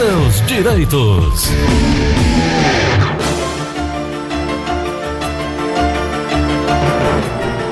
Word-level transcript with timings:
seus 0.00 0.46
direitos. 0.46 1.50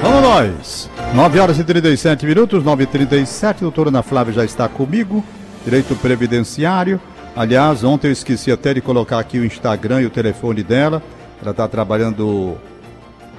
Vamos 0.02 0.22
nós. 0.22 0.90
9 1.14 1.40
horas 1.40 1.58
e 1.58 1.64
37 1.64 2.26
minutos, 2.26 2.62
9 2.62 2.82
e 2.82 2.86
37 2.86 3.62
Doutora 3.62 3.88
Ana 3.88 4.02
Flávia 4.02 4.34
já 4.34 4.44
está 4.44 4.68
comigo. 4.68 5.24
Direito 5.64 5.96
previdenciário. 5.96 7.00
Aliás, 7.34 7.82
ontem 7.82 8.08
eu 8.08 8.12
esqueci 8.12 8.52
até 8.52 8.74
de 8.74 8.82
colocar 8.82 9.18
aqui 9.18 9.38
o 9.38 9.44
Instagram 9.46 10.02
e 10.02 10.06
o 10.06 10.10
telefone 10.10 10.62
dela. 10.62 11.02
Ela 11.40 11.52
está 11.52 11.66
trabalhando 11.66 12.58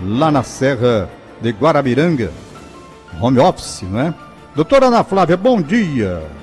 lá 0.02 0.32
na 0.32 0.42
Serra 0.42 1.08
de 1.40 1.52
Guarabiranga. 1.52 2.32
Home 3.22 3.38
office, 3.38 3.84
não 3.84 4.00
é? 4.00 4.14
Doutora 4.56 4.88
Ana 4.88 5.04
Flávia, 5.04 5.38
bom 5.38 5.62
dia. 5.62 6.39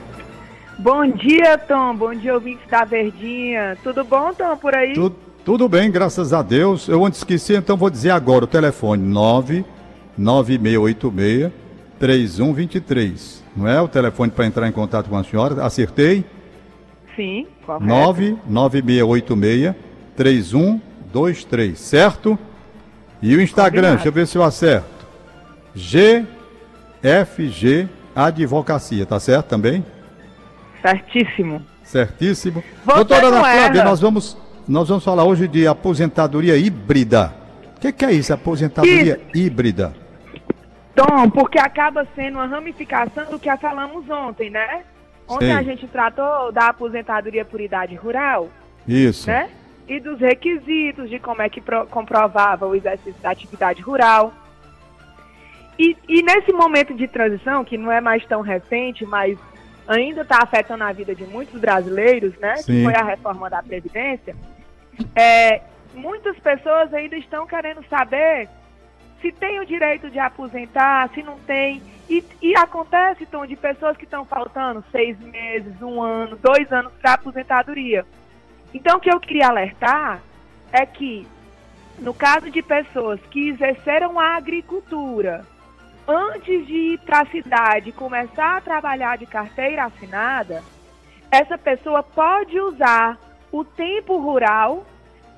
Bom 0.79 1.09
dia, 1.11 1.57
Tom. 1.57 1.97
Bom 1.97 2.15
dia, 2.15 2.35
ouvintes 2.35 2.69
da 2.69 2.84
Verdinha. 2.84 3.79
Tudo 3.83 4.05
bom, 4.05 4.34
Tom, 4.34 4.55
por 4.59 4.75
aí? 4.75 4.93
Tudo, 4.93 5.17
tudo 5.45 5.67
bem, 5.69 5.91
graças 5.91 6.33
a 6.34 6.43
Deus. 6.43 6.87
Eu 6.87 7.01
ontem 7.03 7.17
esqueci, 7.17 7.55
então 7.55 7.77
vou 7.79 7.89
dizer 7.89 8.11
agora 8.11 8.45
o 8.45 8.48
telefone 8.48 9.03
99686 9.03 11.51
3123. 11.98 13.43
Não 13.57 13.67
é 13.67 13.81
o 13.81 13.89
telefone 13.89 14.31
para 14.31 14.45
entrar 14.45 14.69
em 14.69 14.73
contato 14.73 15.09
com 15.09 15.17
a 15.17 15.25
senhora? 15.25 15.65
Acertei? 15.65 16.27
Sim, 17.17 17.47
correto. 17.65 17.87
99686 17.87 19.75
3123, 20.15 21.79
certo? 21.79 22.39
E 23.23 23.34
o 23.34 23.41
Instagram, 23.41 23.97
Combinado. 23.97 23.97
deixa 23.97 24.09
eu 24.09 24.12
ver 24.12 24.27
se 24.27 24.37
eu 24.37 24.43
acerto. 24.43 24.95
GFG 27.03 27.89
Advocacia, 28.15 29.06
tá 29.06 29.19
certo 29.19 29.47
também? 29.48 29.83
Certíssimo. 30.87 31.67
Certíssimo. 31.83 32.63
Você 32.85 32.95
Doutora 32.95 33.27
Ana 33.27 33.41
Flávia, 33.41 33.85
nós 33.85 34.01
vamos, 34.01 34.37
nós 34.69 34.89
vamos 34.89 35.05
falar 35.05 35.25
hoje 35.25 35.48
de 35.48 35.67
aposentadoria 35.67 36.56
híbrida. 36.56 37.34
O 37.77 37.81
que, 37.81 37.93
que, 37.93 38.05
é 38.05 38.12
isso, 38.12 38.33
aposentadoria 38.33 39.17
isso. 39.17 39.37
híbrida? 39.37 39.93
Tom, 40.95 41.28
porque 41.28 41.59
acaba 41.59 42.06
sendo 42.15 42.37
uma 42.37 42.47
ramificação 42.47 43.27
do 43.27 43.39
que 43.39 43.55
falamos 43.56 44.09
ontem, 44.09 44.48
né? 44.48 44.83
Ontem 45.28 45.47
Sim. 45.47 45.53
a 45.53 45.62
gente 45.62 45.89
tratou 45.89 46.53
da 46.53 46.69
aposentadoria 46.69 47.45
por 47.45 47.61
idade 47.61 47.97
rural. 47.97 48.48
Isso. 48.87 49.28
Né? 49.28 49.50
E 49.89 49.98
dos 49.98 50.21
requisitos 50.21 51.11
de 51.11 51.19
como 51.19 51.43
é 51.43 51.48
que 51.48 51.61
comprovava 51.91 52.67
o 52.67 52.75
exercício 52.77 53.21
da 53.21 53.31
atividade 53.31 53.83
rural. 53.83 54.33
E, 55.78 55.97
e 56.09 56.23
nesse 56.23 56.53
momento 56.53 56.95
de 56.95 57.09
transição, 57.09 57.65
que 57.65 57.77
não 57.77 57.91
é 57.91 58.00
mais 58.00 58.25
tão 58.25 58.41
recente, 58.41 59.05
mas 59.05 59.37
ainda 59.87 60.23
está 60.23 60.39
afetando 60.42 60.84
a 60.84 60.92
vida 60.92 61.15
de 61.15 61.25
muitos 61.25 61.61
brasileiros, 61.61 62.37
né? 62.39 62.56
Sim. 62.56 62.73
Que 62.73 62.84
foi 62.84 62.95
a 62.95 63.05
reforma 63.05 63.48
da 63.48 63.62
Previdência. 63.62 64.37
É, 65.15 65.62
muitas 65.95 66.39
pessoas 66.39 66.93
ainda 66.93 67.17
estão 67.17 67.47
querendo 67.47 67.84
saber 67.89 68.48
se 69.20 69.33
tem 69.33 69.61
o 69.61 69.67
direito 69.67 70.11
de 70.11 70.19
aposentar, 70.19 71.09
se 71.15 71.23
não 71.23 71.39
tem. 71.41 71.83
E, 72.09 72.25
e 72.41 72.56
acontece, 72.56 73.27
Tom, 73.27 73.47
de 73.47 73.56
pessoas 73.56 73.97
que 73.97 74.05
estão 74.05 74.25
faltando 74.25 74.84
seis 74.93 75.19
meses, 75.19 75.81
um 75.83 76.00
ano, 76.00 76.37
dois 76.37 76.71
anos 76.73 76.93
para 77.00 77.15
aposentadoria. 77.15 78.05
Então, 78.73 78.98
o 78.98 79.00
que 79.00 79.11
eu 79.11 79.19
queria 79.19 79.48
alertar 79.48 80.21
é 80.71 80.84
que, 80.84 81.27
no 81.98 82.12
caso 82.12 82.50
de 82.50 82.62
pessoas 82.62 83.19
que 83.31 83.48
exerceram 83.48 84.21
a 84.21 84.37
agricultura, 84.37 85.45
antes 86.07 86.67
de 86.67 86.75
ir 86.75 86.99
para 87.01 87.21
a 87.21 87.27
cidade 87.27 87.91
e 87.91 87.93
começar 87.93 88.57
a 88.57 88.61
trabalhar 88.61 89.19
de 89.19 89.27
carteira 89.27 89.85
assinada, 89.85 90.62
essa 91.31 91.59
pessoa 91.59 92.03
pode 92.03 92.59
usar 92.61 93.19
o 93.51 93.65
tempo 93.65 94.19
rural 94.19 94.87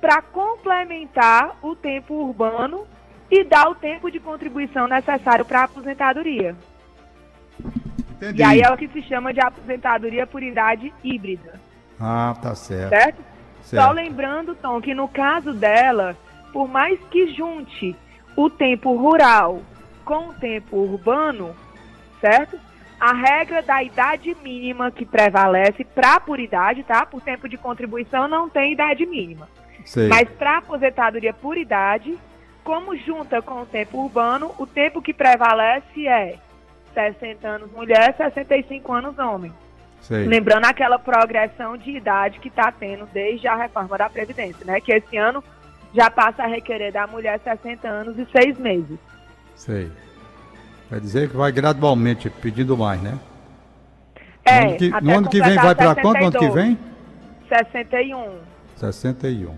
para 0.00 0.20
complementar 0.22 1.56
o 1.62 1.74
tempo 1.74 2.14
urbano 2.14 2.86
e 3.30 3.44
dar 3.44 3.68
o 3.68 3.74
tempo 3.74 4.10
de 4.10 4.20
contribuição 4.20 4.86
necessário 4.86 5.44
para 5.44 5.60
a 5.60 5.64
aposentadoria. 5.64 6.54
Entendi. 8.16 8.40
E 8.40 8.42
aí 8.42 8.60
é 8.60 8.70
o 8.70 8.76
que 8.76 8.88
se 8.88 9.02
chama 9.02 9.32
de 9.32 9.40
aposentadoria 9.40 10.26
por 10.26 10.42
idade 10.42 10.92
híbrida. 11.02 11.60
Ah, 12.00 12.34
tá 12.40 12.54
certo. 12.54 12.90
Certo? 12.90 13.24
certo. 13.62 13.84
Só 13.84 13.92
lembrando, 13.92 14.54
Tom, 14.54 14.80
que 14.80 14.94
no 14.94 15.08
caso 15.08 15.52
dela, 15.52 16.16
por 16.52 16.68
mais 16.68 16.98
que 17.10 17.32
junte 17.34 17.96
o 18.36 18.48
tempo 18.48 18.94
rural 18.96 19.62
com 20.08 20.28
o 20.30 20.32
tempo 20.32 20.78
urbano, 20.78 21.54
certo? 22.18 22.58
A 22.98 23.12
regra 23.12 23.60
da 23.60 23.82
idade 23.82 24.34
mínima 24.42 24.90
que 24.90 25.04
prevalece 25.04 25.84
para 25.84 26.18
por 26.18 26.40
idade, 26.40 26.82
tá? 26.82 27.04
Por 27.04 27.20
tempo 27.20 27.46
de 27.46 27.58
contribuição 27.58 28.26
não 28.26 28.48
tem 28.48 28.72
idade 28.72 29.04
mínima. 29.04 29.46
Sei. 29.84 30.08
Mas 30.08 30.26
para 30.30 30.56
aposentadoria 30.56 31.34
por 31.34 31.58
idade, 31.58 32.18
como 32.64 32.96
junta 32.96 33.42
com 33.42 33.60
o 33.60 33.66
tempo 33.66 33.98
urbano, 33.98 34.50
o 34.58 34.66
tempo 34.66 35.02
que 35.02 35.12
prevalece 35.12 36.08
é 36.08 36.38
60 36.94 37.46
anos 37.46 37.70
mulher, 37.70 38.16
65 38.16 38.90
anos 38.90 39.18
homem. 39.18 39.52
Sei. 40.00 40.24
Lembrando 40.24 40.64
aquela 40.64 40.98
progressão 40.98 41.76
de 41.76 41.90
idade 41.90 42.40
que 42.40 42.48
está 42.48 42.72
tendo 42.72 43.04
desde 43.12 43.46
a 43.46 43.56
reforma 43.56 43.98
da 43.98 44.08
Previdência, 44.08 44.64
né? 44.64 44.80
Que 44.80 44.94
esse 44.94 45.18
ano 45.18 45.44
já 45.92 46.10
passa 46.10 46.44
a 46.44 46.46
requerer 46.46 46.94
da 46.94 47.06
mulher 47.06 47.38
60 47.40 47.86
anos 47.86 48.18
e 48.18 48.24
6 48.32 48.58
meses. 48.58 48.98
Sei. 49.58 49.90
Vai 50.88 51.00
dizer 51.00 51.28
que 51.28 51.36
vai 51.36 51.50
gradualmente 51.50 52.30
pedindo 52.30 52.76
mais, 52.76 53.02
né? 53.02 53.18
É, 54.44 54.60
no 54.60 54.68
ano 54.68 54.76
que, 54.78 54.90
no 54.90 55.16
ano 55.18 55.28
que 55.28 55.42
vem 55.42 55.56
vai 55.56 55.74
para 55.74 55.94
quanto? 55.96 56.20
No 56.20 56.26
ano 56.28 56.38
que 56.38 56.48
vem? 56.48 56.78
61. 57.48 58.38
61. 58.76 59.54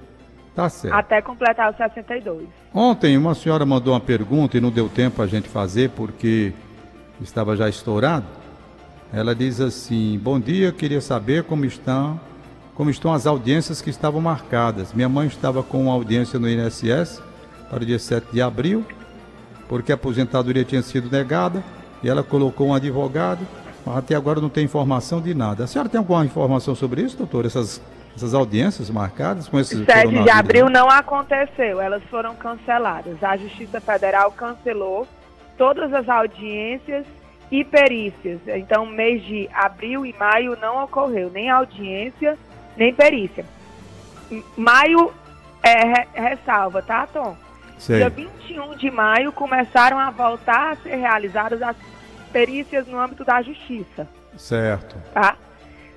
Tá 0.57 0.69
certo. 0.69 0.95
Até 0.95 1.21
completar 1.21 1.71
os 1.71 1.77
62. 1.77 2.49
Ontem 2.75 3.17
uma 3.17 3.35
senhora 3.35 3.65
mandou 3.67 3.93
uma 3.93 4.01
pergunta 4.01 4.57
e 4.57 4.61
não 4.61 4.71
deu 4.71 4.89
tempo 4.89 5.23
a 5.23 5.27
gente 5.27 5.49
fazer 5.49 5.91
porque 5.91 6.53
estava 7.21 7.55
já 7.55 7.69
estourado. 7.69 8.27
Ela 9.13 9.35
diz 9.35 9.61
assim: 9.61 10.19
Bom 10.19 10.41
dia, 10.41 10.73
queria 10.73 11.03
saber 11.03 11.45
como 11.45 11.67
estão, 11.67 12.19
como 12.75 12.89
estão 12.89 13.13
as 13.13 13.27
audiências 13.27 13.83
que 13.83 13.91
estavam 13.91 14.21
marcadas. 14.21 14.95
Minha 14.95 15.11
mãe 15.11 15.29
estava 15.29 15.63
com 15.63 15.83
uma 15.85 15.93
audiência 15.93 16.39
no 16.39 16.49
INSS 16.49 17.23
para 17.69 17.83
o 17.83 17.87
dia 17.87 17.99
7 17.99 18.33
de 18.33 18.41
abril 18.41 18.85
porque 19.71 19.93
a 19.93 19.95
aposentadoria 19.95 20.65
tinha 20.65 20.83
sido 20.83 21.09
negada 21.09 21.63
e 22.03 22.09
ela 22.09 22.25
colocou 22.25 22.67
um 22.67 22.75
advogado, 22.75 23.47
mas 23.87 23.99
até 23.99 24.17
agora 24.17 24.41
não 24.41 24.49
tem 24.49 24.65
informação 24.65 25.21
de 25.21 25.33
nada. 25.33 25.63
A 25.63 25.67
senhora 25.69 25.89
tem 25.89 25.97
alguma 25.97 26.25
informação 26.25 26.75
sobre 26.75 27.03
isso, 27.03 27.17
doutor? 27.17 27.47
Essas, 27.47 27.81
essas 28.17 28.35
audiências 28.35 28.91
marcadas 28.91 29.47
com 29.47 29.61
esse 29.61 29.85
7 29.85 30.25
de 30.25 30.29
abril 30.29 30.69
não 30.69 30.91
aconteceu, 30.91 31.81
elas 31.81 32.03
foram 32.11 32.35
canceladas. 32.35 33.23
A 33.23 33.37
Justiça 33.37 33.81
Federal 33.81 34.33
cancelou 34.33 35.07
todas 35.57 35.95
as 35.95 36.09
audiências 36.09 37.07
e 37.49 37.65
perícias. 37.65 38.41
Então, 38.49 38.85
mês 38.85 39.23
de 39.23 39.49
abril 39.55 40.05
e 40.05 40.13
maio 40.19 40.59
não 40.61 40.83
ocorreu 40.83 41.31
nem 41.31 41.49
audiência, 41.49 42.37
nem 42.77 42.93
perícia. 42.93 43.45
Maio 44.57 45.13
é 45.63 46.09
ressalva, 46.21 46.83
tá, 46.83 47.07
Tom? 47.07 47.37
Sei. 47.81 47.97
Dia 47.97 48.11
21 48.11 48.77
de 48.77 48.91
maio 48.91 49.33
começaram 49.33 49.99
a 49.99 50.11
voltar 50.11 50.73
a 50.73 50.77
ser 50.77 50.97
realizadas 50.97 51.63
as 51.63 51.75
perícias 52.31 52.87
no 52.87 53.01
âmbito 53.01 53.25
da 53.25 53.41
justiça. 53.41 54.07
Certo. 54.37 54.97
Tá? 55.15 55.35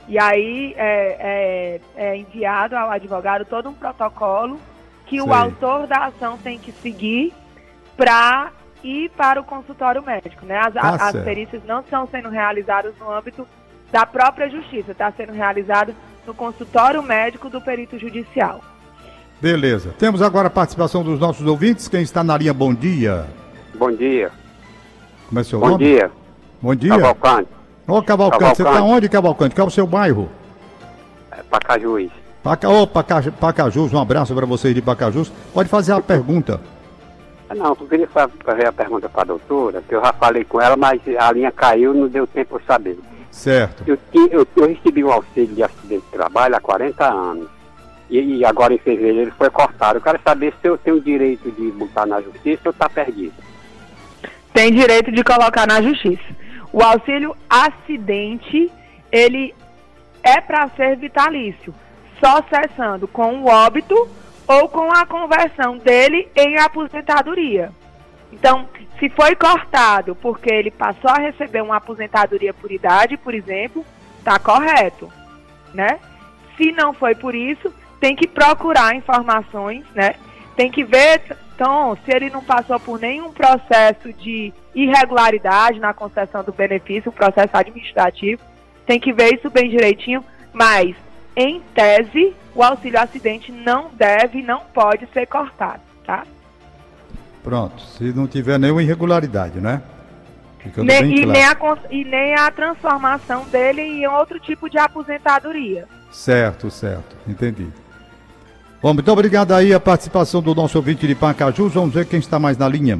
E 0.07 0.17
aí 0.17 0.73
é, 0.77 1.81
é, 1.97 2.11
é 2.11 2.17
enviado 2.17 2.77
ao 2.77 2.89
advogado 2.89 3.43
todo 3.43 3.67
um 3.67 3.73
protocolo 3.73 4.59
que 5.05 5.19
Sei. 5.19 5.29
o 5.29 5.33
autor 5.33 5.85
da 5.85 6.05
ação 6.05 6.37
tem 6.37 6.57
que 6.57 6.71
seguir 6.71 7.33
para 7.97 8.51
ir 8.81 9.09
para 9.09 9.41
o 9.41 9.43
consultório 9.43 10.01
médico. 10.01 10.45
Né? 10.45 10.57
As, 10.57 10.73
tá 10.73 11.09
as 11.09 11.21
perícias 11.21 11.61
não 11.65 11.81
estão 11.81 12.07
sendo 12.07 12.29
realizadas 12.29 12.97
no 12.97 13.11
âmbito 13.11 13.45
da 13.91 14.05
própria 14.05 14.49
justiça, 14.49 14.93
está 14.93 15.11
sendo 15.11 15.33
realizado 15.33 15.93
no 16.25 16.33
consultório 16.33 17.03
médico 17.03 17.49
do 17.49 17.59
perito 17.59 17.99
judicial. 17.99 18.61
Beleza. 19.41 19.93
Temos 19.99 20.21
agora 20.21 20.47
a 20.47 20.51
participação 20.51 21.03
dos 21.03 21.19
nossos 21.19 21.45
ouvintes. 21.45 21.87
Quem 21.87 22.01
está 22.01 22.23
na 22.23 22.37
linha, 22.37 22.53
bom 22.53 22.73
dia. 22.73 23.25
Bom 23.75 23.91
dia. 23.91 24.31
Como 25.27 25.39
é 25.39 25.43
seu 25.43 25.59
bom 25.59 25.69
nome? 25.69 25.83
Bom 25.83 25.89
dia. 25.89 26.11
Bom 26.61 26.75
dia. 26.75 26.89
Cavalcante. 26.89 27.49
Ô, 27.85 28.01
Cavalcante, 28.01 28.05
Cavalcante. 28.05 28.55
você 28.55 28.63
está 28.63 28.83
onde, 28.83 29.09
Cavalcante? 29.09 29.55
Qual 29.55 29.65
é 29.65 29.67
o 29.67 29.71
seu 29.71 29.85
bairro? 29.85 30.29
É, 31.31 31.43
Pacajus. 31.43 32.09
Paca... 32.41 32.69
Ô, 32.69 32.87
Pacajus, 32.87 33.93
um 33.93 33.99
abraço 33.99 34.33
para 34.33 34.45
vocês 34.45 34.73
de 34.73 34.81
Pacajus. 34.81 35.31
Pode 35.53 35.67
fazer 35.67 35.93
a 35.93 36.01
pergunta. 36.01 36.61
Ah, 37.49 37.55
não, 37.55 37.75
eu 37.79 37.87
queria 37.87 38.07
fazer 38.07 38.67
a 38.67 38.71
pergunta 38.71 39.09
para 39.09 39.21
a 39.21 39.25
doutora, 39.25 39.83
que 39.87 39.93
eu 39.93 40.01
já 40.01 40.13
falei 40.13 40.45
com 40.45 40.61
ela, 40.61 40.77
mas 40.77 41.01
a 41.19 41.31
linha 41.31 41.51
caiu, 41.51 41.93
não 41.93 42.07
deu 42.07 42.25
tempo 42.25 42.59
de 42.59 42.65
saber. 42.65 42.97
Certo. 43.29 43.83
Eu, 43.85 43.97
eu, 44.13 44.47
eu 44.55 44.67
recebi 44.67 45.03
um 45.03 45.11
auxílio 45.11 45.55
de 45.55 45.63
acidente 45.63 46.05
de 46.05 46.11
trabalho 46.11 46.55
há 46.55 46.59
40 46.61 47.03
anos 47.05 47.49
e, 48.21 48.45
agora 48.45 48.73
em 48.73 48.77
fevereiro 48.77 49.33
foi 49.37 49.49
cortado. 49.49 49.97
Eu 49.97 50.01
quero 50.01 50.19
saber 50.23 50.53
se 50.61 50.67
eu 50.67 50.77
tenho 50.77 51.01
direito 51.01 51.49
de 51.51 51.71
botar 51.71 52.05
na 52.05 52.21
justiça 52.21 52.61
ou 52.65 52.71
está 52.71 52.87
perdido. 52.87 53.33
Tem 54.53 54.71
direito 54.71 55.11
de 55.11 55.23
colocar 55.23 55.65
na 55.65 55.81
justiça. 55.81 56.23
O 56.71 56.83
auxílio 56.83 57.35
acidente, 57.49 58.71
ele 59.11 59.53
é 60.21 60.39
para 60.39 60.69
ser 60.69 60.95
vitalício, 60.97 61.73
só 62.23 62.43
cessando 62.43 63.07
com 63.07 63.41
o 63.41 63.47
óbito 63.47 63.95
ou 64.47 64.69
com 64.69 64.91
a 64.91 65.05
conversão 65.05 65.77
dele 65.77 66.29
em 66.35 66.57
aposentadoria. 66.57 67.71
Então, 68.31 68.67
se 68.99 69.09
foi 69.09 69.35
cortado 69.35 70.15
porque 70.15 70.53
ele 70.53 70.71
passou 70.71 71.09
a 71.09 71.19
receber 71.19 71.61
uma 71.61 71.77
aposentadoria 71.77 72.53
por 72.53 72.71
idade, 72.71 73.17
por 73.17 73.33
exemplo, 73.33 73.85
está 74.19 74.39
correto, 74.39 75.11
né? 75.73 75.99
Se 76.57 76.71
não 76.71 76.93
foi 76.93 77.15
por 77.15 77.33
isso, 77.33 77.73
tem 78.03 78.17
que 78.17 78.27
procurar 78.27 78.93
informações, 78.97 79.85
né? 79.95 80.15
Tem 80.57 80.69
que 80.69 80.83
ver, 80.83 81.21
então, 81.55 81.97
se 82.03 82.13
ele 82.13 82.29
não 82.29 82.43
passou 82.43 82.77
por 82.77 82.99
nenhum 82.99 83.31
processo 83.31 84.11
de 84.11 84.53
irregularidade 84.75 85.79
na 85.79 85.93
concessão 85.93 86.43
do 86.43 86.51
benefício, 86.51 87.09
um 87.09 87.13
processo 87.13 87.55
administrativo, 87.55 88.41
tem 88.85 88.99
que 88.99 89.13
ver 89.13 89.35
isso 89.35 89.49
bem 89.49 89.69
direitinho, 89.69 90.21
mas, 90.51 90.93
em 91.33 91.61
tese, 91.73 92.35
o 92.53 92.61
auxílio 92.61 92.99
acidente 92.99 93.53
não 93.53 93.89
deve, 93.93 94.41
não 94.41 94.59
pode 94.73 95.07
ser 95.13 95.25
cortado, 95.25 95.79
tá? 96.05 96.25
Pronto, 97.41 97.81
se 97.83 98.11
não 98.11 98.27
tiver 98.27 98.59
nenhuma 98.59 98.83
irregularidade, 98.83 99.61
né? 99.61 99.81
Nem, 100.75 100.85
bem 100.85 101.15
claro. 101.15 101.21
e, 101.21 101.25
nem 101.25 101.45
a, 101.45 101.57
e 101.89 102.03
nem 102.03 102.35
a 102.35 102.51
transformação 102.51 103.45
dele 103.45 103.81
em 103.81 104.05
outro 104.07 104.41
tipo 104.41 104.69
de 104.69 104.77
aposentadoria. 104.77 105.87
Certo, 106.11 106.69
certo, 106.69 107.15
entendi. 107.25 107.71
Bom, 108.83 108.93
muito 108.93 109.09
obrigado 109.09 109.53
aí 109.53 109.73
a 109.73 109.79
participação 109.79 110.41
do 110.41 110.53
nosso 110.53 110.77
ouvinte 110.77 111.07
de 111.07 111.15
Pacaju. 111.15 111.69
Vamos 111.69 111.93
ver 111.93 112.05
quem 112.05 112.19
está 112.19 112.37
mais 112.37 112.57
na 112.57 112.67
linha. 112.67 112.99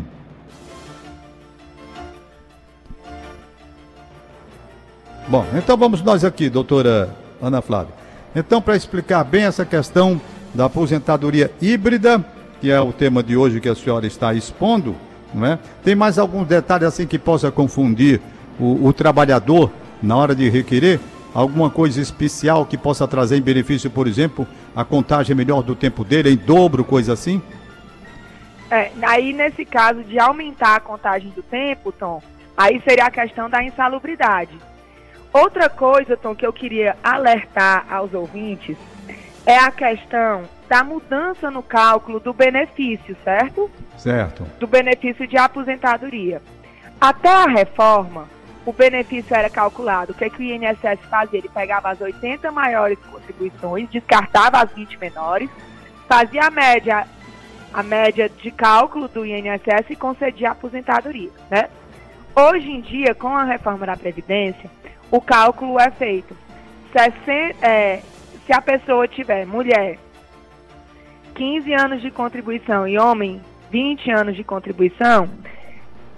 Bom, 5.28 5.46
então 5.54 5.76
vamos 5.76 6.02
nós 6.02 6.24
aqui, 6.24 6.50
doutora 6.50 7.14
Ana 7.42 7.62
Flávia. 7.62 7.94
Então, 8.34 8.62
para 8.62 8.78
explicar 8.78 9.26
bem 9.26 9.44
essa 9.44 9.66
questão 9.66 10.22
da 10.54 10.66
aposentadoria 10.66 11.52
híbrida, 11.62 12.24
que 12.62 12.72
é 12.72 12.80
o 12.80 12.94
tema 12.94 13.22
de 13.22 13.36
hoje 13.36 13.60
que 13.60 13.68
a 13.68 13.76
senhora 13.76 14.08
está 14.08 14.34
expondo, 14.34 14.96
não 15.34 15.46
é? 15.46 15.60
Tem 15.84 15.96
mais 15.96 16.18
alguns 16.18 16.48
detalhes 16.48 16.88
assim 16.88 17.06
que 17.06 17.20
possa 17.20 17.52
confundir 17.52 18.22
o, 18.58 18.88
o 18.88 18.94
trabalhador 18.94 19.70
na 20.02 20.16
hora 20.16 20.34
de 20.34 20.48
requerer? 20.48 21.02
Alguma 21.34 21.70
coisa 21.70 22.00
especial 22.00 22.66
que 22.66 22.78
possa 22.78 23.08
trazer 23.08 23.38
em 23.38 23.42
benefício, 23.42 23.90
por 23.90 24.08
exemplo, 24.08 24.48
a 24.76 24.86
contagem 24.86 25.36
melhor 25.36 25.64
do 25.64 25.76
tempo 25.76 26.04
dele, 26.04 26.30
em 26.30 26.38
dobro, 26.38 26.84
coisa 26.84 27.14
assim? 27.14 27.42
É, 28.70 28.92
aí 29.02 29.34
nesse 29.34 29.66
caso 29.66 30.04
de 30.04 30.20
aumentar 30.20 30.76
a 30.76 30.80
contagem 30.80 31.30
do 31.32 31.42
tempo, 31.42 31.92
Tom, 31.92 32.22
aí 32.56 32.82
seria 32.88 33.06
a 33.06 33.12
questão 33.12 33.50
da 33.50 33.64
insalubridade. 33.64 34.58
Outra 35.32 35.68
coisa, 35.68 36.16
Tom, 36.16 36.36
que 36.36 36.46
eu 36.46 36.54
queria 36.54 36.96
alertar 37.04 37.86
aos 37.92 38.14
ouvintes 38.14 38.78
é 39.46 39.58
a 39.58 39.72
questão 39.72 40.44
da 40.70 40.84
mudança 40.84 41.50
no 41.50 41.64
cálculo 41.64 42.20
do 42.20 42.34
benefício, 42.34 43.16
certo? 43.24 43.70
Certo. 43.98 44.46
Do 44.60 44.68
benefício 44.68 45.28
de 45.28 45.38
aposentadoria. 45.38 46.42
Até 47.02 47.30
a 47.30 47.48
reforma, 47.48 48.30
o 48.66 48.72
benefício 48.72 49.36
era 49.36 49.50
calculado. 49.50 50.12
O 50.12 50.16
que, 50.16 50.26
é 50.26 50.30
que 50.30 50.40
o 50.40 50.44
INSS 50.44 51.00
fazia? 51.10 51.40
Ele 51.40 51.50
pegava 51.50 51.90
as 51.90 52.00
80 52.00 52.52
maiores 52.52 52.98
contribuições, 53.12 53.90
descartava 53.90 54.62
as 54.62 54.72
20 54.72 54.98
menores, 55.00 55.50
fazia 56.08 56.44
a 56.44 56.52
média, 56.52 57.06
a 57.74 57.84
média 57.84 58.30
de 58.30 58.52
cálculo 58.52 59.08
do 59.08 59.26
INSS 59.26 59.90
e 59.90 59.96
concedia 59.96 60.50
a 60.50 60.52
aposentadoria, 60.54 61.32
né? 61.50 61.70
Hoje 62.36 62.72
em 62.72 62.82
dia, 62.82 63.14
com 63.14 63.28
a 63.28 63.44
reforma 63.44 63.86
da 63.86 63.96
Previdência, 63.96 64.70
o 65.12 65.22
cálculo 65.22 65.80
é 65.80 65.92
feito. 65.92 66.36
Se, 66.92 67.56
é, 67.62 68.02
se 68.46 68.54
a 68.54 68.62
pessoa 68.62 69.08
tiver 69.08 69.46
mulher 69.46 70.00
15 71.36 71.74
anos 71.74 72.02
de 72.02 72.10
contribuição 72.10 72.88
e 72.88 72.98
homem 72.98 73.42
20 73.70 74.12
anos 74.12 74.36
de 74.36 74.44
contribuição, 74.44 75.30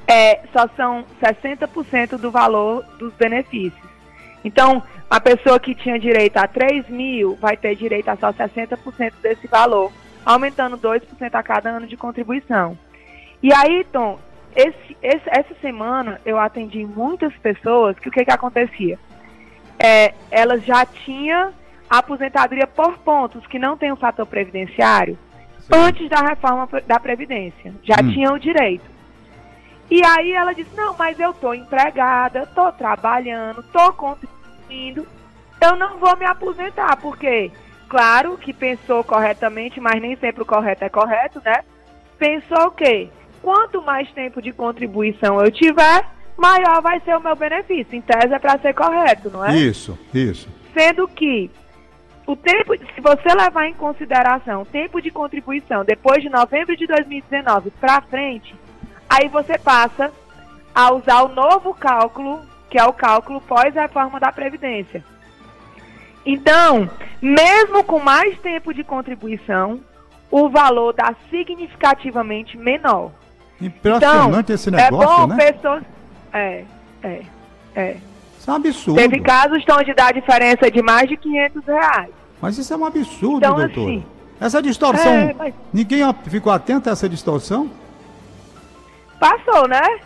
é, 0.08 0.42
só 0.54 0.68
são 0.76 1.04
60% 1.22 2.18
do 2.18 2.32
valor 2.32 2.86
dos 2.98 3.14
benefícios. 3.14 3.86
Então, 4.44 4.84
a 5.10 5.20
pessoa 5.20 5.60
que 5.60 5.74
tinha 5.74 6.00
direito 6.00 6.38
a 6.38 6.48
3 6.48 6.88
mil 6.90 7.36
vai 7.36 7.58
ter 7.58 7.76
direito 7.76 8.10
a 8.10 8.16
só 8.16 8.32
60% 8.32 9.14
desse 9.22 9.48
valor, 9.48 9.92
aumentando 10.26 10.78
2% 10.78 11.02
a 11.34 11.44
cada 11.44 11.70
ano 11.70 11.88
de 11.88 11.98
contribuição. 11.98 12.78
E 13.42 13.54
aí, 13.54 13.84
Tom, 13.92 14.20
esse, 14.56 14.98
esse, 15.02 15.24
essa 15.28 15.54
semana 15.62 16.22
eu 16.26 16.40
atendi 16.40 16.86
muitas 16.86 17.34
pessoas 17.38 17.98
que 18.00 18.10
o 18.10 18.12
que, 18.12 18.24
que 18.24 18.32
acontecia? 18.32 18.98
É, 19.78 20.14
elas 20.32 20.64
já 20.64 20.86
tinham 20.86 21.52
aposentadoria 21.90 22.66
por 22.66 22.98
pontos, 23.00 23.46
que 23.48 23.60
não 23.60 23.78
tem 23.78 23.92
o 23.92 23.96
fator 23.96 24.26
previdenciário, 24.26 25.18
Sim. 25.60 25.70
antes 25.74 26.10
da 26.10 26.22
reforma 26.22 26.68
da 26.88 27.00
Previdência. 27.00 27.74
Já 27.84 27.96
hum. 28.02 28.12
tinham 28.12 28.34
o 28.36 28.40
direito. 28.40 28.95
E 29.90 30.04
aí 30.04 30.32
ela 30.32 30.54
disse, 30.54 30.76
não, 30.76 30.96
mas 30.98 31.20
eu 31.20 31.32
estou 31.32 31.54
empregada, 31.54 32.44
estou 32.44 32.72
trabalhando, 32.72 33.62
estou 33.62 33.94
contribuindo, 33.94 35.08
eu 35.62 35.76
não 35.76 35.98
vou 35.98 36.18
me 36.18 36.26
aposentar, 36.26 36.98
porque, 36.98 37.52
claro 37.88 38.38
que 38.38 38.52
pensou 38.52 39.04
corretamente, 39.04 39.80
mas 39.80 40.02
nem 40.02 40.16
sempre 40.18 40.42
o 40.42 40.46
correto 40.46 40.84
é 40.84 40.90
correto, 40.90 41.42
né? 41.46 41.64
Pensou 42.18 42.68
o 42.68 42.72
quê? 42.72 43.10
quanto 43.46 43.80
mais 43.84 44.12
tempo 44.14 44.42
de 44.42 44.52
contribuição 44.52 45.40
eu 45.40 45.52
tiver, 45.52 46.04
maior 46.36 46.82
vai 46.82 47.00
ser 47.02 47.16
o 47.16 47.22
meu 47.22 47.36
benefício. 47.36 47.96
Em 47.96 48.02
tese 48.02 48.34
é 48.34 48.40
para 48.40 48.58
ser 48.58 48.74
correto, 48.74 49.30
não 49.30 49.46
é? 49.46 49.56
Isso, 49.56 49.96
isso. 50.12 50.50
Sendo 50.74 51.08
que 51.08 51.52
o 52.26 52.36
tempo, 52.36 52.76
se 52.76 53.02
você 53.02 53.36
levar 53.36 53.68
em 53.68 53.76
consideração 53.76 54.64
o 54.64 54.66
tempo 54.66 55.00
de 55.00 55.12
contribuição 55.12 55.86
depois 55.86 56.24
de 56.24 56.30
novembro 56.30 56.76
de 56.76 56.88
2019 56.88 57.70
para 57.80 58.02
frente, 58.02 58.56
aí 59.10 59.28
você 59.30 59.58
passa 59.58 60.12
a 60.74 60.94
usar 60.94 61.24
o 61.24 61.30
novo 61.30 61.74
cálculo, 61.74 62.42
que 62.70 62.78
é 62.78 62.86
o 62.86 62.94
cálculo 62.94 63.40
pós-reforma 63.42 64.20
da 64.20 64.32
Previdência. 64.32 65.04
Então, 66.26 66.90
mesmo 67.22 67.84
com 67.84 68.00
mais 68.00 68.38
tempo 68.40 68.74
de 68.74 68.84
contribuição, 68.84 69.80
o 70.32 70.50
valor 70.50 70.94
dá 70.94 71.14
significativamente 71.30 72.58
menor. 72.58 73.12
Impressionante 73.62 74.40
então, 74.40 74.56
esse 74.56 74.72
negócio, 74.72 75.04
é 75.04 75.18
bom, 75.18 75.28
né? 75.28 75.52
Pessoas... 75.52 75.84
É, 76.34 76.66
é, 77.04 77.22
é. 77.76 77.98
Isso 78.38 78.50
é 78.50 78.54
um 78.54 78.56
absurdo. 78.58 78.98
Teve 78.98 79.22
casos 79.22 79.64
de 79.64 79.94
dar 79.94 80.14
diferença 80.14 80.70
de 80.70 80.82
mais 80.82 81.08
de 81.08 81.16
500 81.16 81.66
reais. 81.66 82.10
Mas 82.42 82.58
isso 82.58 82.74
é 82.74 82.78
um 82.78 82.86
absurdo, 82.86 83.38
então, 83.38 83.56
doutor. 83.56 83.88
Assim, 83.88 84.04
essa 84.40 84.62
distorção, 84.62 85.12
é, 85.14 85.34
mas... 85.34 85.54
ninguém 85.72 86.02
ficou 86.26 86.52
atento 86.52 86.90
a 86.90 86.92
essa 86.92 87.08
distorção? 87.08 87.70
Passou, 89.20 89.68
né? 89.68 90.00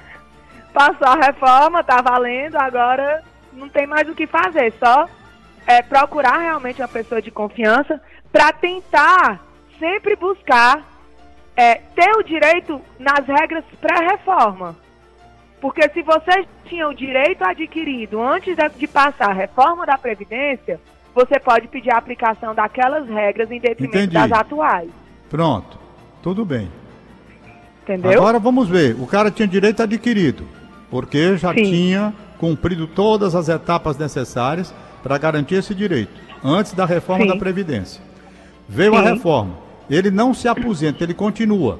Passou 0.73 1.07
a 1.07 1.25
reforma, 1.25 1.83
tá 1.83 2.01
valendo, 2.01 2.55
agora 2.55 3.23
não 3.53 3.67
tem 3.67 3.87
mais 3.87 4.07
o 4.07 4.15
que 4.15 4.27
fazer, 4.27 4.73
só 4.79 5.07
é, 5.65 5.81
procurar 5.81 6.37
realmente 6.37 6.81
uma 6.81 6.87
pessoa 6.87 7.21
de 7.21 7.31
confiança 7.31 8.01
para 8.31 8.51
tentar 8.53 9.39
sempre 9.79 10.15
buscar 10.15 10.83
é, 11.55 11.75
ter 11.75 12.11
o 12.17 12.23
direito 12.23 12.81
nas 12.97 13.25
regras 13.25 13.63
pré-reforma. 13.81 14.75
Porque 15.59 15.89
se 15.89 16.01
você 16.01 16.45
tinha 16.65 16.87
o 16.87 16.93
direito 16.93 17.43
adquirido 17.43 18.21
antes 18.21 18.55
de 18.77 18.87
passar 18.87 19.29
a 19.29 19.33
reforma 19.33 19.85
da 19.85 19.97
Previdência, 19.97 20.79
você 21.13 21.39
pode 21.39 21.67
pedir 21.67 21.91
a 21.91 21.97
aplicação 21.97 22.55
daquelas 22.55 23.07
regras 23.09 23.51
em 23.51 23.59
detrimento 23.59 23.97
Entendi. 23.97 24.13
das 24.13 24.31
atuais. 24.31 24.89
Pronto, 25.29 25.77
tudo 26.23 26.45
bem. 26.45 26.71
Entendeu? 27.93 28.19
Agora 28.19 28.39
vamos 28.39 28.67
ver, 28.67 28.95
o 28.99 29.07
cara 29.07 29.31
tinha 29.31 29.47
direito 29.47 29.81
adquirido, 29.81 30.45
porque 30.89 31.37
já 31.37 31.53
Sim. 31.53 31.63
tinha 31.63 32.13
cumprido 32.37 32.87
todas 32.87 33.35
as 33.35 33.49
etapas 33.49 33.97
necessárias 33.97 34.73
para 35.01 35.17
garantir 35.17 35.55
esse 35.55 35.73
direito, 35.73 36.11
antes 36.43 36.73
da 36.73 36.85
reforma 36.85 37.23
Sim. 37.23 37.29
da 37.29 37.37
Previdência. 37.37 38.01
Veio 38.67 38.93
Sim. 38.93 38.97
a 38.97 39.01
reforma 39.01 39.69
ele 39.89 40.11
não 40.11 40.33
se 40.33 40.47
aposenta, 40.47 41.03
ele 41.03 41.13
continua. 41.13 41.79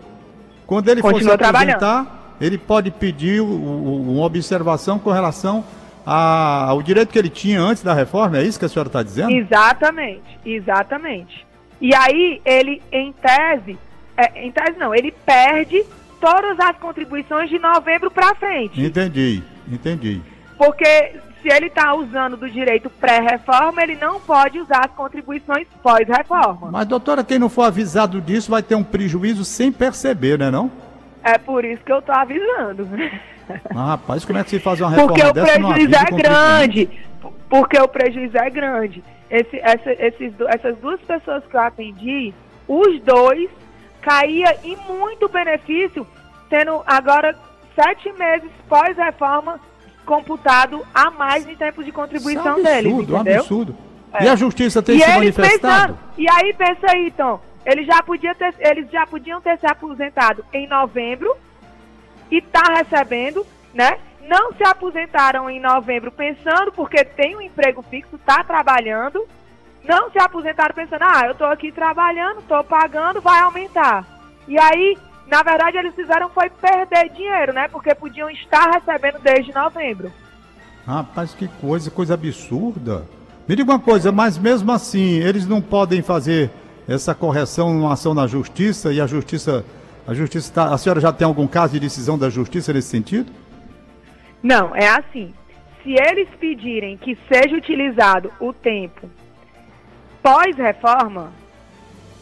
Quando 0.66 0.90
ele 0.90 1.02
continua 1.02 1.38
for 1.38 1.44
se 1.44 1.50
aposentar, 1.50 2.36
ele 2.42 2.58
pode 2.58 2.92
pedir 2.92 3.42
uma 3.42 4.26
observação 4.26 4.98
com 4.98 5.12
relação 5.12 5.64
ao 6.06 6.82
direito 6.82 7.10
que 7.10 7.20
ele 7.20 7.30
tinha 7.30 7.62
antes 7.62 7.84
da 7.84 7.94
reforma, 7.94 8.40
é 8.40 8.44
isso 8.44 8.58
que 8.58 8.66
a 8.66 8.70
senhora 8.70 8.90
está 8.90 9.04
dizendo? 9.04 9.32
Exatamente, 9.32 10.40
exatamente. 10.44 11.46
E 11.80 11.94
aí 11.94 12.42
ele, 12.44 12.82
em 12.92 13.14
tese, 13.14 13.78
é, 14.18 14.46
em 14.46 14.52
tese 14.52 14.78
não, 14.80 14.94
ele 14.94 15.14
perde 15.26 15.84
todas 16.20 16.60
as 16.60 16.78
contribuições 16.78 17.50
de 17.50 17.60
novembro 17.60 18.10
para 18.12 18.36
frente. 18.36 18.82
Entendi, 18.82 19.44
entendi. 19.72 20.22
Porque 20.58 21.14
se 21.42 21.48
ele 21.52 21.68
está 21.68 21.94
usando 21.96 22.36
do 22.36 22.50
direito 22.50 22.90
pré-reforma, 22.90 23.82
ele 23.82 23.96
não 23.96 24.20
pode 24.20 24.60
usar 24.60 24.86
as 24.86 24.92
contribuições 24.92 25.66
pós-reforma. 25.82 26.70
Mas, 26.72 26.86
doutora, 26.88 27.24
quem 27.24 27.40
não 27.40 27.50
for 27.50 27.64
avisado 27.64 28.20
disso 28.20 28.52
vai 28.52 28.62
ter 28.62 28.76
um 28.76 28.84
prejuízo 28.84 29.46
sem 29.46 29.72
perceber, 29.72 30.38
né 30.38 30.52
não? 30.52 30.70
É 31.24 31.38
por 31.38 31.64
isso 31.66 31.84
que 31.84 31.92
eu 31.92 32.00
estou 32.00 32.16
avisando. 32.16 32.88
Ah, 33.76 33.86
rapaz, 33.88 34.24
como 34.24 34.38
é 34.38 34.44
que 34.44 34.52
se 34.52 34.60
faz 34.60 34.80
uma 34.80 34.92
reforma 34.92 35.08
Porque 35.12 35.26
o 35.28 35.34
dessa 35.34 35.54
prejuízo 35.60 35.96
é 35.96 36.12
grande. 36.22 36.90
Porque 37.50 37.80
o 37.80 37.88
prejuízo 37.88 38.38
é 38.38 38.48
grande. 38.48 39.04
Esse, 39.28 39.58
essa- 39.58 39.92
esses, 39.92 40.34
essas 40.50 40.78
duas 40.78 41.02
pessoas 41.02 41.44
que 41.50 41.56
eu 41.56 41.60
atendi, 41.60 42.32
os 42.68 43.02
dois 43.02 43.50
caía 44.02 44.58
em 44.64 44.76
muito 44.88 45.28
benefício, 45.30 46.06
tendo 46.50 46.82
agora 46.86 47.36
sete 47.76 48.12
meses 48.14 48.50
pós-reforma 48.68 49.60
computado 50.06 50.86
a 50.94 51.12
mais 51.12 51.48
em 51.48 51.56
tempo 51.56 51.84
de 51.84 51.92
contribuição 51.92 52.42
Isso 52.42 52.50
é 52.50 52.54
um 52.54 52.64
deles, 52.64 52.92
absurdo, 52.92 53.14
um 53.16 53.22
entendeu? 53.22 53.40
absurdo. 53.42 53.78
É. 54.12 54.24
E 54.24 54.30
a 54.30 54.36
justiça 54.36 54.82
tem 54.82 54.98
e 54.98 55.02
se 55.02 55.08
manifestado? 55.08 55.94
pensando, 55.94 56.14
e 56.18 56.28
aí 56.30 56.54
pensa 56.54 56.88
aí, 56.90 57.12
Tom, 57.12 57.40
eles 57.66 57.86
já, 57.86 58.02
podia 58.02 58.34
ter, 58.34 58.56
eles 58.60 58.90
já 58.90 59.06
podiam 59.06 59.40
ter 59.40 59.60
se 59.60 59.68
aposentado 59.68 60.44
em 60.52 60.68
novembro 60.68 61.38
e 62.32 62.42
tá 62.42 62.64
recebendo, 62.78 63.46
né? 63.74 64.00
Não 64.28 64.54
se 64.54 64.64
aposentaram 64.64 65.50
em 65.50 65.60
novembro 65.60 66.12
pensando, 66.12 66.72
porque 66.72 67.04
tem 67.04 67.36
um 67.36 67.42
emprego 67.42 67.84
fixo, 67.84 68.18
tá 68.26 68.44
trabalhando. 68.44 69.28
Não 69.84 70.12
se 70.12 70.20
aposentaram 70.20 70.76
pensando, 70.76 71.04
ah, 71.04 71.26
eu 71.28 71.36
tô 71.36 71.46
aqui 71.46 71.72
trabalhando, 71.72 72.42
tô 72.48 72.64
pagando, 72.64 73.22
vai 73.22 73.40
aumentar. 73.42 74.06
E 74.48 74.60
aí, 74.60 74.98
na 75.28 75.42
verdade, 75.42 75.78
eles 75.78 75.96
fizeram 75.96 76.30
foi 76.30 76.50
perder 76.50 77.10
dinheiro, 77.10 77.54
né? 77.54 77.68
Porque 77.68 77.94
podiam 77.96 78.30
estar 78.30 78.72
recebendo 78.72 79.20
desde 79.20 79.54
novembro. 79.54 80.12
Rapaz, 80.86 81.34
que 81.34 81.48
coisa, 81.48 81.90
coisa 81.92 82.16
absurda. 82.16 83.06
Me 83.48 83.56
diga 83.56 83.72
uma 83.72 83.80
coisa, 83.80 84.12
mas 84.12 84.38
mesmo 84.38 84.72
assim, 84.72 85.20
eles 85.20 85.48
não 85.48 85.62
podem 85.62 86.02
fazer 86.02 86.52
essa 86.88 87.14
correção 87.14 87.74
numa 87.74 87.94
ação 87.94 88.14
na 88.14 88.28
justiça 88.28 88.92
e 88.92 89.00
a 89.00 89.08
justiça. 89.08 89.64
A 90.08 90.14
justiça 90.14 90.52
tá, 90.52 90.74
A 90.74 90.78
senhora 90.78 91.00
já 91.00 91.14
tem 91.14 91.26
algum 91.26 91.48
caso 91.48 91.74
de 91.74 91.80
decisão 91.80 92.18
da 92.18 92.30
justiça 92.30 92.74
nesse 92.74 92.90
sentido? 92.90 93.32
Não, 94.42 94.76
é 94.76 94.88
assim. 94.88 95.34
Se 95.84 95.92
eles 95.92 96.28
pedirem 96.40 96.98
que 96.98 97.18
seja 97.32 97.56
utilizado 97.56 98.32
o 98.40 98.52
tempo 98.52 99.08
pós-reforma, 100.22 101.32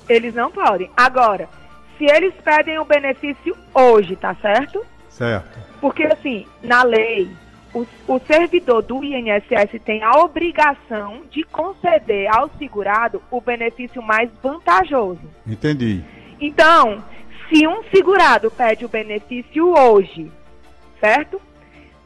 eles 0.08 0.34
não 0.34 0.52
podem. 0.52 0.90
Agora, 0.96 1.50
se 1.98 2.06
eles 2.06 2.34
pedem 2.44 2.80
o 2.80 2.86
benefício 2.86 3.56
hoje, 3.74 4.16
tá 4.16 4.36
certo? 4.36 4.86
Certo. 5.10 5.60
Porque, 5.82 6.04
assim, 6.04 6.46
na 6.62 6.84
lei, 6.84 7.30
o, 7.74 7.86
o 8.08 8.20
servidor 8.20 8.82
do 8.82 9.04
INSS 9.04 9.82
tem 9.84 10.04
a 10.04 10.12
obrigação 10.20 11.22
de 11.30 11.44
conceder 11.44 12.28
ao 12.36 12.50
segurado 12.58 13.22
o 13.30 13.42
benefício 13.42 14.02
mais 14.02 14.30
vantajoso. 14.42 15.22
Entendi. 15.46 16.04
Então, 16.40 17.04
se 17.50 17.68
um 17.68 17.84
segurado 17.92 18.52
pede 18.52 18.86
o 18.86 18.90
benefício 18.90 19.74
hoje, 19.76 20.32
certo? 21.00 21.42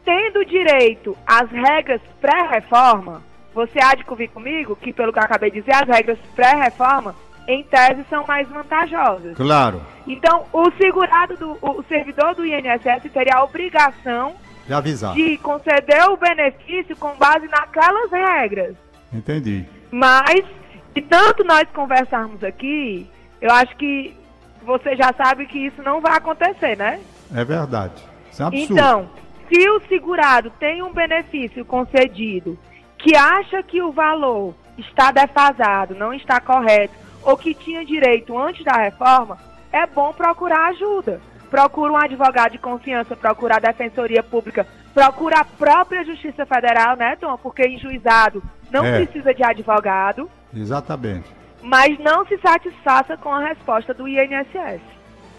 Tendo 0.03 0.45
direito 0.45 1.17
às 1.25 1.49
regras 1.49 2.01
pré-reforma, 2.19 3.21
você 3.53 3.79
há 3.81 3.95
de 3.95 4.03
convir 4.03 4.29
comigo 4.29 4.75
que, 4.75 4.93
pelo 4.93 5.11
que 5.11 5.19
eu 5.19 5.23
acabei 5.23 5.51
de 5.51 5.59
dizer, 5.61 5.75
as 5.75 5.87
regras 5.87 6.17
pré-reforma, 6.35 7.15
em 7.47 7.63
tese, 7.63 8.05
são 8.09 8.25
mais 8.25 8.47
vantajosas. 8.47 9.35
Claro. 9.35 9.81
Então, 10.07 10.45
o 10.53 10.71
segurado, 10.71 11.35
do, 11.37 11.57
o 11.61 11.83
servidor 11.83 12.35
do 12.35 12.45
INSS 12.45 13.11
teria 13.11 13.35
a 13.35 13.43
obrigação 13.43 14.35
Já 14.67 14.77
avisar. 14.77 15.13
de 15.13 15.37
conceder 15.37 16.07
o 16.09 16.17
benefício 16.17 16.95
com 16.95 17.13
base 17.15 17.47
naquelas 17.47 18.11
regras. 18.11 18.75
Entendi. 19.11 19.65
Mas, 19.91 20.45
de 20.93 21.01
tanto 21.01 21.43
nós 21.43 21.65
conversarmos 21.73 22.43
aqui, 22.43 23.09
eu 23.41 23.51
acho 23.51 23.75
que 23.75 24.15
você 24.63 24.95
já 24.95 25.11
sabe 25.13 25.45
que 25.47 25.65
isso 25.65 25.81
não 25.81 25.99
vai 25.99 26.15
acontecer, 26.15 26.77
né? 26.77 27.01
É 27.35 27.43
verdade. 27.43 27.95
Isso 28.31 28.41
é 28.41 28.45
um 28.45 28.47
absurdo. 28.47 28.73
Então, 28.73 29.09
se 29.49 29.69
o 29.69 29.81
segurado 29.89 30.51
tem 30.59 30.81
um 30.81 30.93
benefício 30.93 31.65
concedido 31.65 32.57
que 33.01 33.15
acha 33.15 33.61
que 33.63 33.81
o 33.81 33.91
valor 33.91 34.53
está 34.77 35.11
defasado, 35.11 35.95
não 35.95 36.13
está 36.13 36.39
correto, 36.39 36.93
ou 37.23 37.37
que 37.37 37.53
tinha 37.53 37.85
direito 37.85 38.37
antes 38.37 38.63
da 38.63 38.73
reforma, 38.73 39.37
é 39.71 39.85
bom 39.85 40.11
procurar 40.13 40.69
ajuda. 40.69 41.21
Procura 41.49 41.91
um 41.91 41.97
advogado 41.97 42.53
de 42.53 42.57
confiança, 42.57 43.15
procura 43.15 43.57
a 43.57 43.59
Defensoria 43.59 44.23
Pública, 44.23 44.65
procura 44.93 45.39
a 45.39 45.43
própria 45.45 46.03
Justiça 46.05 46.45
Federal, 46.45 46.95
né, 46.95 47.15
Tom? 47.19 47.37
Porque 47.37 47.63
em 47.63 47.77
juizado 47.77 48.41
não 48.71 48.85
É. 48.85 49.03
precisa 49.03 49.33
de 49.33 49.43
advogado, 49.43 50.29
Exatamente. 50.55 51.25
mas 51.61 51.99
não 51.99 52.25
se 52.25 52.37
satisfaça 52.37 53.17
com 53.17 53.33
a 53.33 53.45
resposta 53.49 53.93
do 53.93 54.07
INSS. 54.07 54.81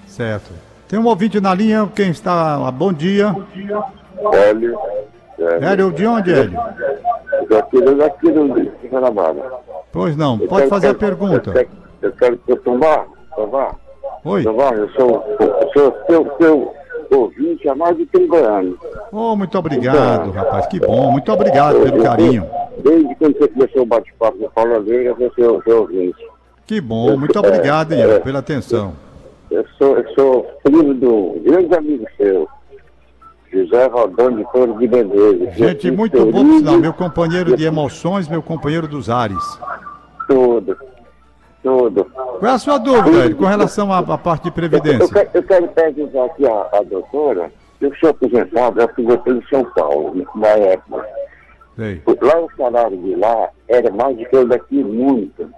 Certo. 0.07 0.53
Tem 0.87 0.99
um 0.99 1.07
ouvinte 1.07 1.41
na 1.41 1.55
linha, 1.55 1.91
quem 1.97 2.11
está. 2.11 2.57
ah, 2.57 2.71
Bom 2.71 2.93
dia. 2.93 3.35
Hélio. 5.39 5.69
Hélio, 5.69 5.93
de 5.93 6.07
onde, 6.07 6.33
Hélio? 6.33 6.59
Daqui, 7.49 7.81
daqui 7.81 8.31
do 8.31 8.49
Guanabara. 8.91 9.53
Pois 9.93 10.17
não, 10.17 10.39
pode 10.39 10.69
fazer 10.69 10.89
a 10.89 10.95
pergunta. 10.95 11.53
Eu 12.01 12.13
quero 12.13 12.37
que 12.39 12.53
eu 12.53 12.57
tomar, 12.59 13.07
tomar, 13.37 13.77
Oi. 14.25 14.43
tomar, 14.43 14.75
eu 14.77 14.89
sou, 14.91 15.25
eu 15.39 15.71
sou 15.73 15.95
seu, 16.09 16.37
seu 16.39 16.75
ouvinte 17.11 17.69
há 17.69 17.75
mais 17.75 17.97
de 17.97 18.07
30 18.07 18.37
anos. 18.37 18.79
Oh, 19.13 19.37
muito 19.37 19.57
obrigado, 19.59 20.31
rapaz. 20.31 20.67
Que 20.67 20.81
bom. 20.81 21.11
Muito 21.11 21.31
obrigado 21.31 21.81
pelo 21.81 22.03
carinho. 22.03 22.47
Desde 22.83 23.15
quando 23.17 23.39
você 23.39 23.49
começou 23.49 23.83
o 23.83 23.87
bate-papo 23.87 24.39
com 24.39 24.49
Paula 24.51 24.81
Veiga, 24.81 25.15
eu 25.19 25.33
sou 25.37 25.63
seu, 25.63 25.81
ouvinte. 25.81 26.27
Que 26.67 26.81
bom. 26.81 27.17
Muito 27.17 27.39
obrigado, 27.39 27.93
Ian, 27.93 28.21
pela 28.21 28.39
atenção. 28.39 28.95
Eu 29.51 29.65
sou, 29.77 29.99
eu 29.99 30.15
sou 30.15 30.47
filho 30.67 30.95
do 30.95 31.41
grande 31.45 31.75
amigo 31.75 32.07
seu, 32.17 32.49
José 33.53 33.87
Rodão 33.87 34.35
de 34.35 34.45
Toro 34.53 34.79
de 34.79 34.89
Menezes. 34.89 35.55
Gente, 35.57 35.89
Eu 35.89 35.95
muito 35.95 36.25
bom, 36.27 36.59
sinal. 36.59 36.79
Meu 36.79 36.93
companheiro 36.93 37.55
de 37.57 37.65
emoções, 37.65 38.29
meu 38.29 38.43
companheiro 38.43 38.89
dos 38.89 39.11
ares. 39.11 39.43
Tudo, 40.27 40.77
tudo. 41.63 42.05
Qual 42.05 42.51
é 42.51 42.55
a 42.55 42.59
sua 42.59 42.79
dúvida, 42.79 43.25
Hélio, 43.25 43.37
com 43.37 43.45
relação 43.45 43.93
à, 43.93 43.99
à 43.99 44.19
parte 44.19 44.45
de 44.45 44.49
Eu, 44.49 44.53
previdência? 44.55 45.09
quero, 45.13 45.31
eu 45.35 45.43
quero 45.43 45.69
perguntar 45.69 46.25
aqui 46.25 46.47
à, 46.47 46.69
à 46.73 46.83
doutora, 46.83 47.53
eu 47.81 47.95
sou 47.97 48.11
aposentado, 48.11 48.81
eu 48.81 48.89
fui 48.95 49.05
em 49.05 49.43
São 49.51 49.65
Paulo, 49.75 50.27
na 50.35 50.49
época. 50.49 51.05
Sei. 51.77 52.03
Lá 52.21 52.41
o 52.41 52.49
salário 52.57 52.97
de 52.97 53.15
lá 53.17 53.49
era 53.69 53.91
mais 53.91 54.17
do 54.17 54.25
que 54.27 54.37
o 54.37 54.47
daqui 54.47 54.83
muito. 54.83 55.49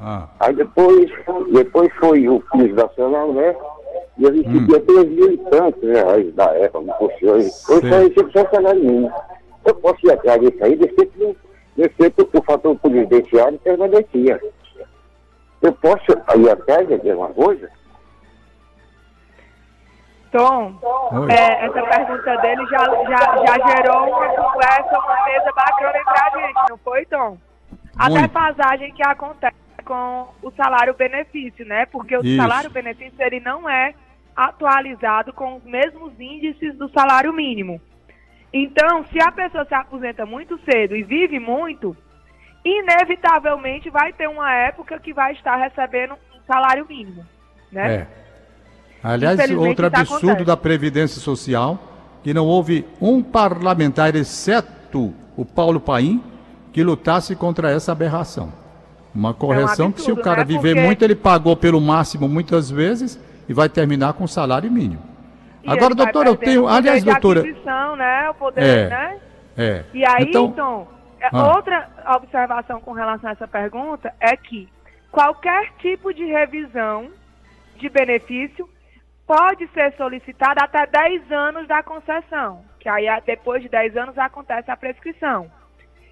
Ah, 0.00 0.26
Aí 0.40 0.54
depois, 0.54 1.10
depois 1.52 1.90
foi 2.00 2.28
o 2.28 2.40
piso 2.52 2.74
nacional, 2.74 3.32
né? 3.32 3.54
E 4.16 4.24
eu 4.24 4.32
recebia 4.32 4.78
dois 4.80 5.08
mil 5.08 5.32
e 5.32 5.38
tantos 5.38 5.82
reais 5.82 6.34
da 6.34 6.44
época, 6.54 6.84
não 6.84 6.98
fosse 6.98 7.26
hoje. 7.26 7.50
Hoje 7.68 7.88
só 7.88 7.98
recebo 7.98 8.32
só 8.32 8.50
salário 8.50 8.80
mínimo. 8.80 9.12
Eu 9.64 9.74
posso 9.76 10.06
ir 10.06 10.12
atrás 10.12 10.40
disso 10.40 10.62
aí, 10.62 10.76
descer 10.76 12.10
que 12.12 12.38
o 12.38 12.42
fator 12.42 12.76
previdenciário 12.78 13.58
permanecia. 13.58 14.40
Eu 15.62 15.72
posso 15.72 16.04
ir 16.12 16.50
atrás 16.50 16.86
de 16.86 17.10
alguma 17.10 17.30
coisa? 17.30 17.70
Tom, 20.30 20.74
é, 21.30 21.64
essa 21.64 21.80
pergunta 21.80 22.36
dele 22.38 22.66
já, 22.66 22.78
já, 22.78 23.46
já 23.46 23.68
gerou 23.68 24.08
uma 24.08 24.28
conversa, 24.30 24.98
uma 24.98 25.24
mesa 25.26 25.52
bacana 25.54 25.96
entre 25.96 26.18
a 26.18 26.46
gente, 26.46 26.70
não 26.70 26.78
foi, 26.78 27.06
Tom? 27.06 27.38
A 27.96 28.10
Muito. 28.10 28.22
defasagem 28.22 28.92
que 28.94 29.02
acontece 29.06 29.54
com 29.84 30.26
o 30.42 30.50
salário-benefício, 30.56 31.64
né? 31.64 31.86
Porque 31.86 32.16
o 32.16 32.24
Isso. 32.24 32.36
salário-benefício 32.36 33.14
ele 33.20 33.38
não 33.38 33.70
é 33.70 33.94
atualizado 34.36 35.32
com 35.32 35.56
os 35.56 35.64
mesmos 35.64 36.12
índices 36.18 36.76
do 36.76 36.88
salário 36.90 37.32
mínimo. 37.32 37.80
Então, 38.52 39.04
se 39.12 39.20
a 39.20 39.32
pessoa 39.32 39.64
se 39.64 39.74
aposenta 39.74 40.24
muito 40.24 40.58
cedo 40.64 40.94
e 40.94 41.02
vive 41.02 41.38
muito, 41.40 41.96
inevitavelmente 42.64 43.90
vai 43.90 44.12
ter 44.12 44.28
uma 44.28 44.52
época 44.52 44.98
que 45.00 45.12
vai 45.12 45.32
estar 45.32 45.56
recebendo 45.56 46.14
um 46.14 46.46
salário 46.46 46.86
mínimo, 46.88 47.24
né? 47.70 47.94
é. 47.94 48.06
Aliás, 49.02 49.38
outro 49.50 49.86
absurdo 49.86 50.28
acontece. 50.28 50.44
da 50.46 50.56
Previdência 50.56 51.20
Social, 51.20 51.78
que 52.22 52.32
não 52.32 52.46
houve 52.46 52.86
um 52.98 53.22
parlamentar, 53.22 54.16
exceto 54.16 55.12
o 55.36 55.44
Paulo 55.44 55.78
Paim, 55.78 56.22
que 56.72 56.82
lutasse 56.82 57.36
contra 57.36 57.70
essa 57.70 57.92
aberração. 57.92 58.50
Uma 59.14 59.34
correção 59.34 59.92
que 59.92 60.00
se 60.00 60.10
o 60.10 60.14
absurdo, 60.14 60.24
cara 60.24 60.38
né? 60.38 60.44
viver 60.46 60.74
Porque- 60.74 60.86
muito, 60.86 61.04
ele 61.04 61.14
pagou 61.14 61.54
pelo 61.54 61.80
máximo 61.82 62.26
muitas 62.26 62.70
vezes 62.70 63.20
e 63.48 63.52
vai 63.54 63.68
terminar 63.68 64.12
com 64.14 64.26
salário 64.26 64.70
mínimo. 64.70 65.02
E 65.62 65.70
Agora, 65.70 65.94
doutora, 65.94 66.28
eu 66.28 66.36
tenho. 66.36 66.68
Aliás, 66.68 67.02
doutora. 67.02 67.42
né? 67.96 68.28
O 68.30 68.34
poder, 68.34 68.62
É. 68.62 68.88
né? 68.88 69.20
É. 69.56 69.84
E 69.94 70.04
aí, 70.06 70.26
então, 70.28 70.86
é, 71.20 71.28
Ah. 71.32 71.54
outra 71.56 71.88
observação 72.16 72.80
com 72.80 72.92
relação 72.92 73.30
a 73.30 73.32
essa 73.32 73.48
pergunta 73.48 74.12
é 74.20 74.36
que 74.36 74.68
qualquer 75.10 75.72
tipo 75.78 76.12
de 76.12 76.24
revisão 76.26 77.08
de 77.76 77.88
benefício 77.88 78.68
pode 79.26 79.66
ser 79.68 79.94
solicitada 79.96 80.62
até 80.64 80.86
10 80.86 81.32
anos 81.32 81.66
da 81.66 81.82
concessão, 81.82 82.62
que 82.78 82.88
aí 82.88 83.08
a- 83.08 83.20
depois 83.20 83.62
de 83.62 83.68
10 83.70 83.96
anos 83.96 84.18
acontece 84.18 84.70
a 84.70 84.76
prescrição. 84.76 85.50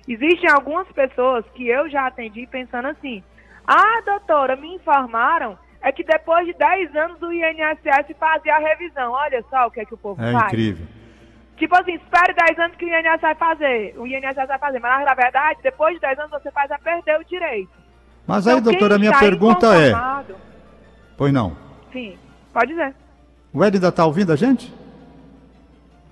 Existem 0.09 0.51
algumas 0.51 0.87
pessoas 0.93 1.45
que 1.55 1.69
eu 1.69 1.91
já 1.91 2.07
atendi 2.07 2.47
pensando 2.47 2.89
assim: 2.89 3.23
ah, 3.67 4.01
doutora, 4.07 4.57
me 4.57 4.75
informaram 4.77 5.59
é 5.83 5.91
que 5.93 6.05
depois 6.05 6.47
de 6.47 6.53
10 6.55 6.95
anos 6.97 7.21
o 7.23 7.33
INSS 7.33 8.17
fazia 8.19 8.55
a 8.55 8.59
revisão. 8.59 9.13
Olha 9.13 9.45
só 9.51 9.67
o 9.67 9.71
que 9.71 9.81
é 9.81 9.85
que 9.85 9.95
o 9.95 9.99
povo 9.99 10.23
é 10.23 10.33
faz. 10.33 10.47
incrível. 10.47 10.87
Tipo 11.57 11.77
assim, 11.81 11.95
espere 11.95 12.35
10 12.35 12.59
anos 12.59 12.77
que 12.77 12.85
o 12.85 12.89
INSS 12.89 13.21
vai 13.21 13.35
fazer. 13.35 13.95
O 13.99 14.07
INSS 14.07 14.49
vai 14.49 14.59
fazer. 14.59 14.79
Mas 14.81 15.05
na 15.05 15.15
verdade, 15.15 15.59
depois 15.63 15.95
de 15.95 16.01
10 16.01 16.19
anos 16.19 16.31
você 16.31 16.51
faz 16.51 16.71
a 16.71 16.79
perder 16.79 17.21
o 17.21 17.25
direito. 17.25 17.71
Mas 18.27 18.47
aí, 18.47 18.55
Então, 18.55 18.71
quem 18.71 18.79
doutora, 18.79 18.95
a 18.97 18.99
minha 18.99 19.19
pergunta 19.19 19.67
é. 19.77 19.93
Pois 21.17 21.33
não. 21.33 21.57
Sim, 21.93 22.17
pode 22.53 22.69
dizer. 22.69 22.95
O 23.53 23.65
Ed 23.65 23.77
ainda 23.77 23.89
está 23.89 24.07
ouvindo 24.07 24.33
a 24.33 24.37
gente? 24.37 24.73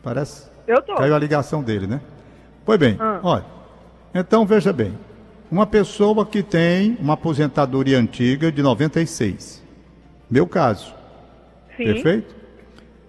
Parece. 0.02 0.50
Eu 0.66 0.82
tô. 0.82 0.94
Caiu 0.94 1.14
a 1.14 1.18
ligação 1.18 1.62
dele, 1.62 1.86
né? 1.86 2.00
Pois 2.64 2.78
bem, 2.78 2.96
Ah. 3.00 3.20
olha. 3.22 3.44
Então 4.14 4.44
veja 4.44 4.72
bem. 4.72 4.96
Uma 5.50 5.66
pessoa 5.66 6.24
que 6.26 6.42
tem 6.42 6.96
uma 7.00 7.14
aposentadoria 7.14 7.98
antiga 7.98 8.52
de 8.52 8.62
96. 8.62 9.59
Meu 10.30 10.46
caso. 10.46 10.94
Sim. 11.76 11.84
Perfeito? 11.84 12.34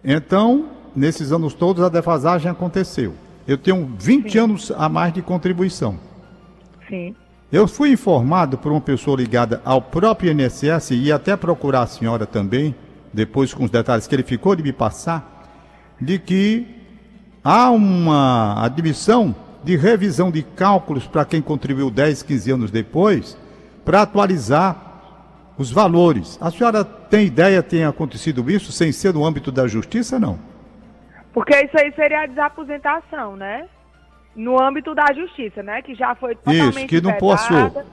Então, 0.04 0.70
nesses 0.96 1.32
anos 1.32 1.54
todos, 1.54 1.84
a 1.84 1.90
defasagem 1.90 2.50
aconteceu. 2.50 3.14
Eu 3.48 3.58
tenho 3.58 3.90
20 4.00 4.38
anos 4.38 4.72
a 4.76 4.90
mais 4.90 5.14
de 5.14 5.22
contribuição. 5.22 5.98
Sim. 6.90 7.16
Eu 7.52 7.68
fui 7.68 7.92
informado 7.92 8.58
por 8.58 8.72
uma 8.72 8.82
pessoa 8.82 9.18
ligada 9.18 9.62
ao 9.66 9.82
próprio 9.82 10.32
INSS 10.32 10.92
e 10.92 11.12
até 11.12 11.36
procurar 11.36 11.82
a 11.82 11.88
senhora 11.88 12.26
também, 12.26 12.74
depois 13.14 13.54
com 13.54 13.66
os 13.66 13.70
detalhes 13.70 14.08
que 14.08 14.16
ele 14.16 14.24
ficou 14.24 14.56
de 14.56 14.64
me 14.64 14.72
passar, 14.72 15.50
de 16.00 16.18
que 16.18 16.66
há 17.44 17.70
uma 17.70 18.64
admissão 18.64 19.36
de 19.64 19.76
revisão 19.76 20.32
de 20.32 20.42
cálculos 20.42 21.06
para 21.06 21.26
quem 21.26 21.42
contribuiu 21.42 21.92
10, 21.92 22.24
15 22.24 22.52
anos 22.52 22.72
depois, 22.72 23.38
para 23.84 24.02
atualizar 24.04 24.91
os 25.58 25.72
valores. 25.72 26.38
A 26.42 26.50
senhora 26.52 26.84
tem 26.84 27.26
ideia, 27.26 27.62
tem 27.62 27.86
acontecido 27.86 28.50
isso 28.50 28.72
sem 28.72 28.92
ser 28.92 29.14
no 29.14 29.26
âmbito 29.26 29.52
da 29.52 29.68
justiça, 29.68 30.20
não? 30.20 30.40
Porque 31.34 31.56
isso 31.56 31.78
aí 31.78 31.92
seria 31.94 32.24
a 32.24 32.26
desaposentação, 32.26 33.36
né? 33.36 33.68
No 34.36 34.62
âmbito 34.62 34.94
da 34.94 35.14
justiça, 35.14 35.62
né? 35.64 35.82
Que 35.82 35.96
já 35.96 36.16
foi 36.16 36.36
totalmente 36.36 36.78
Isso, 36.78 36.88
que 36.88 37.02
não 37.02 37.12
vedada. 37.12 37.26
passou. 37.26 37.86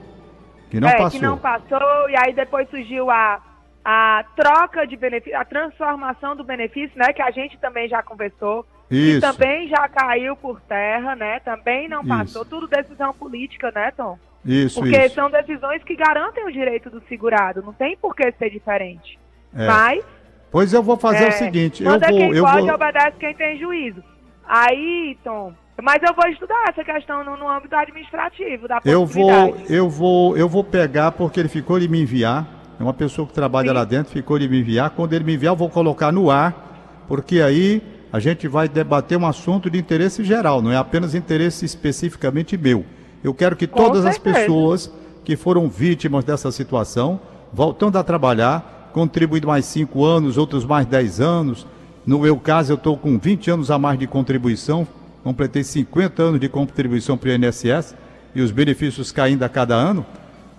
Que 0.69 0.79
não 0.79 0.89
é, 0.89 0.97
passou. 0.97 1.19
que 1.19 1.25
não 1.25 1.37
passou, 1.37 2.09
e 2.09 2.15
aí 2.17 2.33
depois 2.33 2.69
surgiu 2.69 3.09
a, 3.09 3.41
a 3.83 4.23
troca 4.35 4.85
de 4.85 4.95
benefício, 4.95 5.37
a 5.37 5.45
transformação 5.45 6.35
do 6.35 6.43
benefício, 6.43 6.97
né? 6.97 7.11
Que 7.13 7.21
a 7.21 7.31
gente 7.31 7.57
também 7.57 7.87
já 7.87 8.03
conversou. 8.03 8.65
Isso. 8.89 9.21
Que 9.21 9.21
também 9.21 9.67
já 9.67 9.87
caiu 9.87 10.35
por 10.35 10.59
terra, 10.61 11.15
né? 11.15 11.39
Também 11.41 11.87
não 11.87 12.05
passou. 12.05 12.41
Isso. 12.41 12.49
Tudo 12.49 12.67
decisão 12.67 13.13
política, 13.13 13.71
né, 13.71 13.91
Tom? 13.91 14.17
Isso, 14.45 14.79
Porque 14.79 14.97
isso. 15.05 15.15
são 15.15 15.29
decisões 15.29 15.83
que 15.83 15.95
garantem 15.95 16.45
o 16.45 16.51
direito 16.51 16.89
do 16.89 17.01
segurado. 17.09 17.61
Não 17.61 17.73
tem 17.73 17.97
por 17.97 18.15
que 18.15 18.31
ser 18.33 18.49
diferente. 18.49 19.19
É. 19.53 19.67
Mas 19.67 20.05
Pois 20.51 20.73
eu 20.73 20.81
vou 20.81 20.97
fazer 20.97 21.25
é, 21.25 21.29
o 21.29 21.31
seguinte, 21.33 21.83
eu 21.83 21.91
vou, 21.91 21.99
quem 21.99 22.35
eu 22.35 22.43
pode, 22.43 22.61
vou, 22.61 22.73
obedece 22.73 23.17
quem 23.19 23.35
tem 23.35 23.59
juízo. 23.59 24.03
Aí, 24.47 25.15
Tom, 25.23 25.53
mas 25.81 26.01
eu 26.01 26.13
vou 26.15 26.27
estudar 26.31 26.65
essa 26.69 26.83
questão 26.83 27.23
no, 27.23 27.37
no 27.37 27.47
âmbito 27.47 27.75
administrativo 27.75 28.67
da 28.67 28.81
eu 28.83 29.05
vou, 29.05 29.55
eu 29.69 29.89
vou, 29.89 30.35
eu 30.35 30.49
vou 30.49 30.63
pegar 30.63 31.11
porque 31.11 31.39
ele 31.39 31.49
ficou 31.49 31.79
de 31.79 31.87
me 31.87 32.01
enviar. 32.01 32.47
É 32.79 32.83
uma 32.83 32.93
pessoa 32.93 33.27
que 33.27 33.33
trabalha 33.33 33.69
Sim. 33.69 33.73
lá 33.75 33.83
dentro, 33.83 34.11
ficou 34.11 34.39
de 34.39 34.47
me 34.47 34.59
enviar. 34.59 34.89
Quando 34.91 35.13
ele 35.13 35.23
me 35.23 35.35
enviar, 35.35 35.51
eu 35.51 35.57
vou 35.57 35.69
colocar 35.69 36.11
no 36.11 36.31
ar, 36.31 37.05
porque 37.07 37.41
aí 37.41 37.83
a 38.11 38.19
gente 38.19 38.47
vai 38.47 38.67
debater 38.67 39.17
um 39.17 39.27
assunto 39.27 39.69
de 39.69 39.77
interesse 39.77 40.23
geral, 40.23 40.61
não 40.61 40.71
é 40.71 40.77
apenas 40.77 41.13
interesse 41.13 41.63
especificamente 41.63 42.57
meu. 42.57 42.83
Eu 43.23 43.33
quero 43.33 43.55
que 43.55 43.67
Com 43.67 43.77
todas 43.77 44.05
as 44.05 44.17
pessoas 44.17 44.91
que 45.23 45.35
foram 45.35 45.69
vítimas 45.69 46.23
dessa 46.23 46.51
situação, 46.51 47.19
voltando 47.53 47.97
a 47.97 48.03
trabalhar, 48.03 48.89
contribuindo 48.93 49.47
mais 49.47 49.65
cinco 49.65 50.03
anos, 50.05 50.37
outros 50.37 50.65
mais 50.65 50.85
10 50.85 51.21
anos. 51.21 51.67
No 52.05 52.19
meu 52.19 52.37
caso, 52.37 52.71
eu 52.71 52.75
estou 52.75 52.97
com 52.97 53.17
20 53.17 53.51
anos 53.51 53.69
a 53.71 53.77
mais 53.77 53.99
de 53.99 54.07
contribuição, 54.07 54.87
completei 55.23 55.63
50 55.63 56.23
anos 56.23 56.39
de 56.39 56.49
contribuição 56.49 57.17
para 57.17 57.29
o 57.29 57.33
INSS 57.33 57.95
e 58.33 58.41
os 58.41 58.51
benefícios 58.51 59.11
caindo 59.11 59.43
a 59.43 59.49
cada 59.49 59.75
ano. 59.75 60.05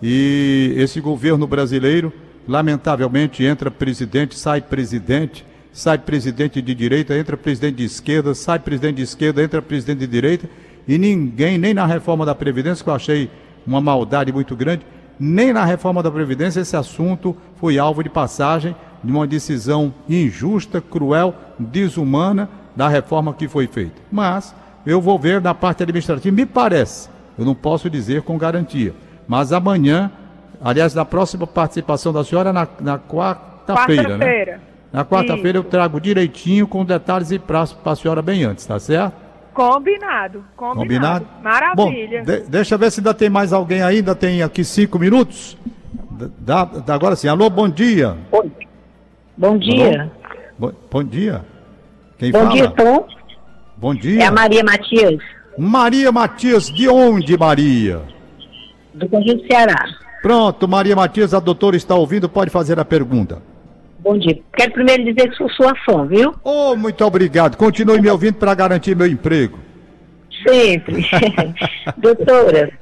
E 0.02 0.74
esse 0.76 1.00
governo 1.00 1.46
brasileiro, 1.46 2.12
lamentavelmente, 2.46 3.44
entra 3.44 3.70
presidente, 3.70 4.38
sai 4.38 4.60
presidente, 4.60 5.44
sai 5.72 5.98
presidente 5.98 6.60
de 6.62 6.74
direita, 6.74 7.16
entra 7.16 7.36
presidente 7.36 7.76
de 7.76 7.84
esquerda, 7.84 8.34
sai 8.34 8.58
presidente 8.58 8.96
de 8.96 9.02
esquerda, 9.02 9.42
entra 9.42 9.60
presidente 9.60 9.98
de 9.98 10.06
direita, 10.06 10.48
e 10.90 10.98
ninguém, 10.98 11.56
nem 11.56 11.72
na 11.72 11.86
reforma 11.86 12.26
da 12.26 12.34
Previdência, 12.34 12.82
que 12.82 12.90
eu 12.90 12.94
achei 12.94 13.30
uma 13.64 13.80
maldade 13.80 14.32
muito 14.32 14.56
grande, 14.56 14.84
nem 15.20 15.52
na 15.52 15.64
reforma 15.64 16.02
da 16.02 16.10
Previdência 16.10 16.58
esse 16.58 16.76
assunto 16.76 17.36
foi 17.54 17.78
alvo 17.78 18.02
de 18.02 18.08
passagem 18.08 18.74
de 19.04 19.12
uma 19.12 19.24
decisão 19.24 19.94
injusta, 20.08 20.80
cruel, 20.80 21.32
desumana 21.60 22.50
da 22.74 22.88
reforma 22.88 23.32
que 23.32 23.46
foi 23.46 23.68
feita. 23.68 24.02
Mas 24.10 24.52
eu 24.84 25.00
vou 25.00 25.16
ver 25.16 25.40
na 25.40 25.54
parte 25.54 25.84
administrativa, 25.84 26.34
me 26.34 26.44
parece, 26.44 27.08
eu 27.38 27.44
não 27.44 27.54
posso 27.54 27.88
dizer 27.88 28.22
com 28.22 28.36
garantia, 28.36 28.92
mas 29.28 29.52
amanhã, 29.52 30.10
aliás, 30.60 30.92
na 30.92 31.04
próxima 31.04 31.46
participação 31.46 32.12
da 32.12 32.24
senhora, 32.24 32.52
na, 32.52 32.66
na 32.80 32.98
quarta-feira, 32.98 34.16
né? 34.16 34.26
Quarta-feira. 34.26 34.60
Na 34.92 35.04
quarta-feira 35.04 35.56
eu 35.56 35.62
trago 35.62 36.00
direitinho, 36.00 36.66
com 36.66 36.84
detalhes 36.84 37.30
e 37.30 37.38
prazo 37.38 37.76
para 37.76 37.92
a 37.92 37.96
senhora 37.96 38.20
bem 38.20 38.42
antes, 38.42 38.66
tá 38.66 38.76
certo? 38.80 39.29
Combinado, 39.70 40.42
combinado. 40.56 40.80
Combinado? 40.80 41.26
Maravilha. 41.42 42.18
Bom, 42.20 42.24
de- 42.24 42.40
deixa 42.48 42.74
eu 42.74 42.78
ver 42.78 42.90
se 42.90 43.00
ainda 43.00 43.12
tem 43.12 43.28
mais 43.28 43.52
alguém 43.52 43.82
aí, 43.82 43.96
ainda 43.98 44.14
tem 44.14 44.42
aqui 44.42 44.64
cinco 44.64 44.98
minutos. 44.98 45.54
Dá, 46.38 46.64
dá- 46.64 46.94
agora 46.94 47.14
sim, 47.14 47.28
alô, 47.28 47.50
bom 47.50 47.68
dia. 47.68 48.16
Bom 49.36 49.58
dia. 49.58 50.10
Bom, 50.58 50.72
bom 50.90 51.04
dia. 51.04 51.44
Quem 52.18 52.32
Bom 52.32 52.38
fala? 52.38 52.52
dia, 52.52 52.70
Tom. 52.70 53.06
Bom 53.76 53.94
dia. 53.94 54.22
É 54.22 54.26
a 54.26 54.32
Maria 54.32 54.64
Matias, 54.64 55.18
Maria 55.58 56.10
Matias, 56.10 56.66
de 56.70 56.88
onde, 56.88 57.36
Maria? 57.36 58.00
do 58.94 59.06
Conjunto 59.08 59.46
Ceará. 59.46 59.84
Pronto, 60.22 60.66
Maria 60.66 60.96
Matias, 60.96 61.32
a 61.34 61.40
doutora 61.40 61.76
está 61.76 61.94
ouvindo, 61.94 62.28
pode 62.30 62.50
fazer 62.50 62.78
a 62.80 62.84
pergunta. 62.84 63.42
Bom 64.02 64.18
dia. 64.18 64.38
Quero 64.56 64.72
primeiro 64.72 65.04
dizer 65.04 65.28
que 65.30 65.36
sou 65.36 65.48
sua 65.50 65.74
fã, 65.84 66.06
viu? 66.06 66.34
Oh, 66.42 66.74
muito 66.74 67.04
obrigado. 67.04 67.56
Continue 67.56 68.00
me 68.00 68.08
ouvindo 68.10 68.34
para 68.34 68.54
garantir 68.54 68.96
meu 68.96 69.06
emprego. 69.06 69.58
Sempre. 70.46 71.06
Doutora, 71.98 72.72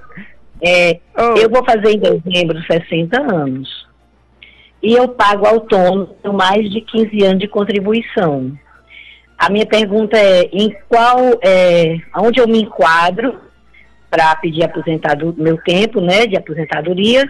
é, 0.63 1.01
Oh. 1.17 1.35
eu 1.37 1.51
vou 1.51 1.65
fazer 1.65 1.91
em 1.91 1.99
dezembro 1.99 2.63
60 2.63 3.21
anos. 3.21 3.69
E 4.81 4.93
eu 4.93 5.09
pago 5.09 5.45
autônomo 5.45 6.15
mais 6.35 6.71
de 6.71 6.81
15 6.81 7.25
anos 7.25 7.39
de 7.41 7.49
contribuição. 7.49 8.53
A 9.37 9.51
minha 9.51 9.67
pergunta 9.67 10.17
é, 10.17 10.43
em 10.53 10.75
qual, 10.89 11.19
é, 11.43 11.97
onde 12.17 12.41
eu 12.41 12.47
me 12.47 12.63
enquadro 12.63 13.41
para 14.09 14.35
pedir 14.37 14.63
aposentado 14.65 15.35
meu 15.37 15.59
tempo, 15.59 16.01
né, 16.01 16.27
de 16.27 16.37
aposentadoria, 16.37 17.29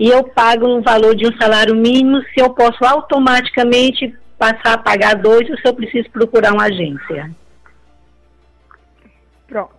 e 0.00 0.08
eu 0.08 0.24
pago 0.24 0.66
no 0.66 0.80
valor 0.80 1.14
de 1.14 1.26
um 1.26 1.36
salário 1.36 1.76
mínimo 1.76 2.22
se 2.22 2.40
eu 2.40 2.48
posso 2.54 2.82
automaticamente 2.82 4.16
passar 4.38 4.72
a 4.72 4.78
pagar 4.78 5.14
dois 5.14 5.48
ou 5.50 5.58
se 5.58 5.68
eu 5.68 5.74
preciso 5.74 6.10
procurar 6.10 6.54
uma 6.54 6.64
agência. 6.64 7.30
Pronto. 9.46 9.74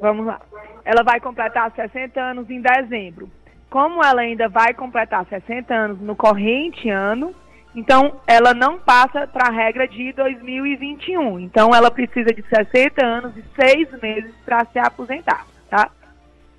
Vamos 0.00 0.24
lá. 0.24 0.40
Ela 0.82 1.02
vai 1.02 1.20
completar 1.20 1.70
60 1.76 2.18
anos 2.18 2.48
em 2.48 2.62
dezembro. 2.62 3.30
Como 3.68 4.02
ela 4.02 4.22
ainda 4.22 4.48
vai 4.48 4.72
completar 4.72 5.26
60 5.26 5.74
anos 5.74 6.00
no 6.00 6.16
corrente 6.16 6.88
ano, 6.88 7.34
então 7.74 8.18
ela 8.26 8.54
não 8.54 8.78
passa 8.78 9.26
para 9.26 9.48
a 9.48 9.52
regra 9.52 9.86
de 9.86 10.10
2021. 10.14 11.38
Então 11.38 11.74
ela 11.74 11.90
precisa 11.90 12.32
de 12.32 12.42
60 12.48 13.04
anos 13.04 13.36
e 13.36 13.44
6 13.60 14.00
meses 14.00 14.34
para 14.42 14.64
se 14.72 14.78
aposentar, 14.78 15.46
tá? 15.68 15.90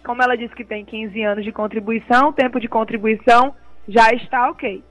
Como 0.04 0.22
ela 0.22 0.36
disse 0.36 0.56
que 0.56 0.66
tem 0.66 0.84
15 0.84 1.22
anos 1.24 1.44
de 1.44 1.52
contribuição, 1.52 2.30
o 2.30 2.34
tempo 2.34 2.60
de 2.60 2.68
contribuição 2.68 3.56
já 3.88 4.10
está 4.12 4.50
ok. 4.50 4.84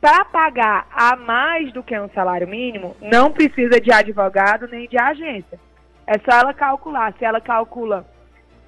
Para 0.00 0.24
pagar 0.26 0.86
a 0.92 1.16
mais 1.16 1.72
do 1.72 1.82
que 1.82 1.98
um 1.98 2.08
salário 2.10 2.46
mínimo, 2.46 2.96
não 3.00 3.32
precisa 3.32 3.80
de 3.80 3.92
advogado 3.92 4.68
nem 4.68 4.88
de 4.88 4.98
agência. 4.98 5.58
É 6.06 6.18
só 6.18 6.38
ela 6.38 6.54
calcular. 6.54 7.12
Se 7.18 7.24
ela 7.24 7.40
calcula, 7.40 8.06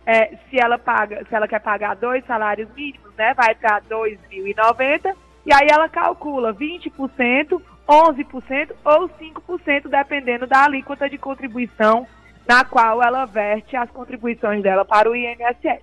é, 0.04 0.36
se 0.48 0.58
ela 0.60 0.78
paga, 0.78 1.24
se 1.28 1.34
ela 1.34 1.46
quer 1.46 1.60
pagar 1.60 1.94
dois 1.94 2.24
salários 2.26 2.68
mínimos, 2.74 3.14
né, 3.16 3.32
vai 3.34 3.54
para 3.54 3.80
2.090 3.82 5.14
e 5.46 5.52
aí 5.52 5.68
ela 5.70 5.88
calcula 5.88 6.52
20%, 6.52 7.62
11% 7.88 8.72
ou 8.84 9.08
5%, 9.08 9.88
dependendo 9.88 10.46
da 10.46 10.64
alíquota 10.64 11.08
de 11.08 11.16
contribuição 11.16 12.06
na 12.48 12.64
qual 12.64 13.02
ela 13.02 13.24
verte 13.26 13.76
as 13.76 13.90
contribuições 13.90 14.62
dela 14.62 14.84
para 14.84 15.10
o 15.10 15.14
INSS. 15.16 15.82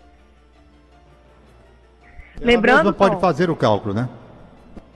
Lembrando, 2.39 2.81
Ela 2.89 2.93
pode 2.93 3.15
Tom, 3.15 3.21
fazer 3.21 3.49
o 3.49 3.55
cálculo, 3.55 3.93
né? 3.93 4.07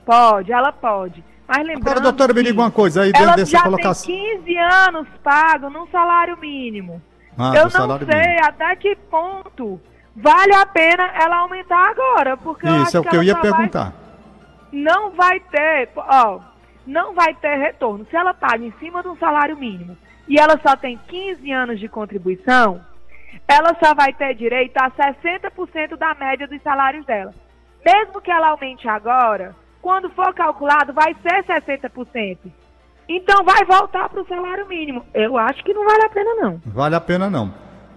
pode, 0.04 0.52
ela 0.52 0.72
pode. 0.72 1.24
Mas 1.46 1.58
lembrando 1.66 1.88
Agora, 1.88 2.00
doutora, 2.00 2.32
me 2.34 2.40
que 2.42 2.46
diga 2.50 2.60
uma 2.62 2.70
coisa 2.70 3.02
aí 3.02 3.12
dentro 3.12 3.26
ela 3.26 3.36
dessa 3.36 3.50
já 3.50 3.62
colocação. 3.64 4.06
tem 4.06 4.38
15 4.38 4.56
anos 4.58 5.08
pago 5.22 5.68
num 5.70 5.86
salário 5.88 6.36
mínimo. 6.38 7.02
Ah, 7.36 7.52
eu 7.56 7.64
não 7.64 7.70
sei 7.70 7.80
mínimo. 8.20 8.46
até 8.46 8.76
que 8.76 8.94
ponto 9.10 9.80
vale 10.14 10.54
a 10.54 10.66
pena 10.66 11.04
ela 11.14 11.36
aumentar 11.38 11.90
agora, 11.90 12.36
porque 12.36 12.66
eu 12.66 12.82
Isso 12.84 12.96
é 12.96 13.00
o 13.00 13.02
que 13.02 13.08
eu 13.16 13.20
ela 13.20 13.24
ia 13.24 13.34
só 13.34 13.40
vai- 13.40 13.50
perguntar. 13.50 13.92
não 14.70 15.10
vai 15.10 15.40
ter, 15.40 15.90
ó, 15.96 16.40
não 16.86 17.12
vai 17.14 17.34
ter 17.34 17.56
retorno. 17.56 18.06
Se 18.08 18.16
ela 18.16 18.32
paga 18.34 18.64
em 18.64 18.72
cima 18.78 19.02
de 19.02 19.08
um 19.08 19.16
salário 19.16 19.56
mínimo 19.56 19.96
e 20.28 20.38
ela 20.38 20.58
só 20.66 20.76
tem 20.76 20.98
15 21.08 21.50
anos 21.52 21.80
de 21.80 21.88
contribuição, 21.88 22.80
ela 23.48 23.76
só 23.82 23.94
vai 23.94 24.12
ter 24.12 24.34
direito 24.34 24.76
a 24.78 24.90
60% 24.90 25.96
da 25.96 26.14
média 26.14 26.46
dos 26.46 26.62
salários 26.62 27.04
dela. 27.06 27.34
Mesmo 27.84 28.20
que 28.20 28.30
ela 28.30 28.50
aumente 28.50 28.88
agora, 28.88 29.54
quando 29.80 30.10
for 30.10 30.32
calculado, 30.32 30.92
vai 30.92 31.14
ser 31.22 31.44
60%. 31.44 32.38
Então 33.08 33.44
vai 33.44 33.64
voltar 33.64 34.08
para 34.08 34.22
o 34.22 34.26
salário 34.26 34.66
mínimo. 34.68 35.04
Eu 35.12 35.36
acho 35.36 35.62
que 35.64 35.74
não 35.74 35.84
vale 35.84 36.04
a 36.04 36.08
pena, 36.08 36.34
não. 36.36 36.62
Vale 36.66 36.94
a 36.94 37.00
pena 37.00 37.28
não. 37.28 37.52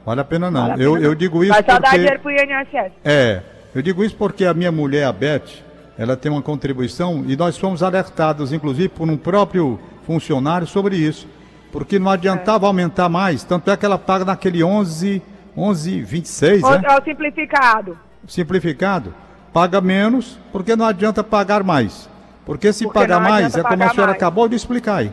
Vale 0.06 0.22
a 0.22 0.26
pena 0.26 0.52
não. 0.52 0.68
Vale 0.68 0.82
a 0.82 0.86
eu, 0.86 0.94
pena 0.94 1.06
eu 1.06 1.10
não. 1.10 1.16
digo 1.16 1.44
isso 1.44 1.54
Vai 1.54 1.64
só 1.64 1.80
dar 1.80 1.82
porque... 1.82 1.98
dinheiro 1.98 2.20
pro 2.20 2.32
INSS. 2.32 2.92
É, 3.04 3.42
eu 3.74 3.82
digo 3.82 4.04
isso 4.04 4.16
porque 4.16 4.46
a 4.46 4.54
minha 4.54 4.72
mulher, 4.72 5.06
a 5.06 5.14
Beth, 5.14 5.64
ela 5.98 6.18
tem 6.18 6.32
uma 6.32 6.42
contribuição 6.42 7.24
e 7.28 7.36
nós 7.38 7.58
fomos 7.58 7.84
alertados, 7.84 8.52
inclusive, 8.52 8.90
por 8.90 9.08
um 9.08 9.18
próprio 9.18 9.80
funcionário 10.06 10.68
sobre 10.68 10.96
isso. 10.96 11.28
Porque 11.76 12.00
não 12.00 12.10
adiantava 12.10 12.66
aumentar 12.68 13.10
mais, 13.10 13.44
tanto 13.44 13.70
é 13.70 13.76
que 13.76 13.86
ela 13.86 13.98
paga 13.98 14.24
naquele 14.24 14.64
11, 14.64 15.22
11, 15.58 16.02
26, 16.02 16.64
Ou- 16.64 16.72
né? 16.72 16.82
É 16.88 16.98
o 16.98 17.04
simplificado. 17.04 17.98
Simplificado. 18.26 19.14
Paga 19.52 19.82
menos, 19.82 20.40
porque 20.54 20.74
não 20.74 20.86
adianta 20.86 21.22
pagar 21.22 21.66
mais. 21.66 22.10
Porque 22.46 22.72
se 22.72 22.86
Porque 22.86 22.98
pagar 22.98 23.20
mais, 23.20 23.54
é 23.58 23.62
como 23.62 23.84
a 23.84 23.90
senhora 23.90 24.12
mais. 24.12 24.16
acabou 24.16 24.48
de 24.48 24.56
explicar 24.56 24.96
aí. 25.00 25.12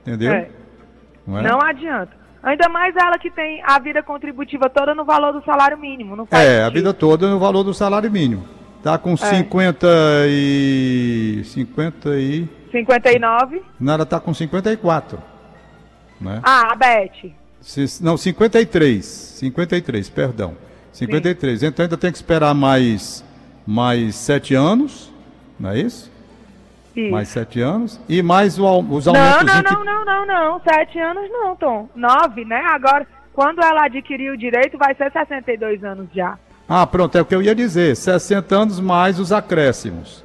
Entendeu? 0.00 0.32
É. 0.32 0.48
Não 1.26 1.38
é? 1.38 1.42
Não 1.42 1.60
adianta. 1.60 2.12
Ainda 2.42 2.66
mais 2.70 2.96
ela 2.96 3.18
que 3.18 3.30
tem 3.30 3.62
a 3.66 3.78
vida 3.78 4.02
contributiva 4.02 4.70
toda 4.70 4.94
no 4.94 5.04
valor 5.04 5.32
do 5.34 5.44
salário 5.44 5.76
mínimo. 5.76 6.16
Não 6.16 6.24
faz 6.24 6.42
É, 6.42 6.60
a 6.60 6.64
sentido. 6.64 6.74
vida 6.76 6.94
toda 6.94 7.28
no 7.28 7.38
valor 7.38 7.62
do 7.62 7.74
salário 7.74 8.10
mínimo. 8.10 8.44
Tá 8.82 8.96
com 8.96 9.14
50 9.18 9.86
e. 10.28 11.42
50 11.44 12.08
e. 12.16 12.48
59. 12.72 13.62
Não, 13.78 13.92
ela 13.92 14.06
tá 14.06 14.18
com 14.18 14.32
54. 14.32 15.33
Né? 16.24 16.40
Ah, 16.42 16.72
a 16.72 16.74
Beth. 16.74 17.30
Não, 18.00 18.16
53. 18.16 19.04
53, 19.04 20.08
perdão. 20.10 20.56
53. 20.92 21.62
Então 21.62 21.84
ainda 21.84 21.96
tem 21.96 22.10
que 22.10 22.16
esperar 22.18 22.54
mais, 22.54 23.24
mais 23.66 24.14
7 24.16 24.54
anos, 24.54 25.12
não 25.58 25.70
é 25.70 25.78
isso? 25.80 26.10
Isso. 26.94 27.10
Mais 27.10 27.28
7 27.28 27.60
anos. 27.60 28.00
E 28.08 28.22
mais 28.22 28.58
o 28.58 28.64
os 28.90 29.06
Não, 29.06 29.14
aumentos. 29.16 29.44
não, 29.44 29.62
não, 29.62 29.84
não, 29.84 30.04
não, 30.04 30.26
não. 30.26 30.60
Sete 30.60 30.98
anos 31.00 31.28
não, 31.30 31.56
Tom. 31.56 31.88
Nove, 31.96 32.44
né? 32.44 32.62
Agora, 32.68 33.04
quando 33.32 33.60
ela 33.60 33.86
adquirir 33.86 34.30
o 34.30 34.36
direito, 34.38 34.78
vai 34.78 34.94
ser 34.94 35.10
62 35.10 35.82
anos 35.82 36.06
já. 36.14 36.38
Ah, 36.68 36.86
pronto, 36.86 37.18
é 37.18 37.20
o 37.20 37.24
que 37.24 37.34
eu 37.34 37.42
ia 37.42 37.54
dizer. 37.54 37.96
60 37.96 38.54
anos 38.54 38.78
mais 38.80 39.18
os 39.18 39.32
acréscimos. 39.32 40.22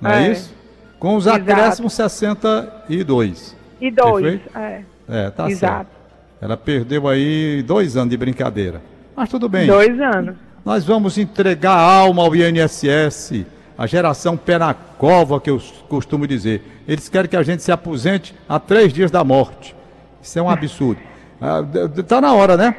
Não 0.00 0.10
é, 0.10 0.28
É. 0.28 0.32
isso? 0.32 0.54
Com 0.98 1.16
os 1.16 1.26
Exato. 1.26 1.42
acréscimos, 1.42 1.92
62. 1.92 3.54
E 3.80 3.90
dois. 3.90 4.22
Perfeito? 4.22 4.58
É. 4.58 4.80
É, 5.08 5.30
tá 5.30 5.48
Exato. 5.50 5.74
certo. 5.90 5.96
Ela 6.40 6.56
perdeu 6.56 7.08
aí 7.08 7.62
dois 7.62 7.96
anos 7.96 8.10
de 8.10 8.16
brincadeira. 8.16 8.82
Mas 9.14 9.28
tudo 9.28 9.48
bem. 9.48 9.66
Dois 9.66 9.98
anos. 10.00 10.36
Nós 10.64 10.84
vamos 10.84 11.16
entregar 11.16 11.72
a 11.72 11.80
alma 11.80 12.22
ao 12.22 12.34
INSS, 12.34 13.44
a 13.78 13.86
geração 13.86 14.36
pé 14.36 14.58
na 14.58 14.74
cova, 14.74 15.40
que 15.40 15.48
eu 15.48 15.60
costumo 15.88 16.26
dizer. 16.26 16.82
Eles 16.88 17.08
querem 17.08 17.30
que 17.30 17.36
a 17.36 17.42
gente 17.42 17.62
se 17.62 17.70
aposente 17.72 18.34
a 18.48 18.58
três 18.58 18.92
dias 18.92 19.10
da 19.10 19.22
morte. 19.24 19.74
Isso 20.20 20.38
é 20.38 20.42
um 20.42 20.50
absurdo. 20.50 21.00
Ah, 21.38 21.60
d- 21.60 21.88
d- 21.88 22.02
tá 22.02 22.18
na 22.18 22.32
hora, 22.32 22.56
né? 22.56 22.76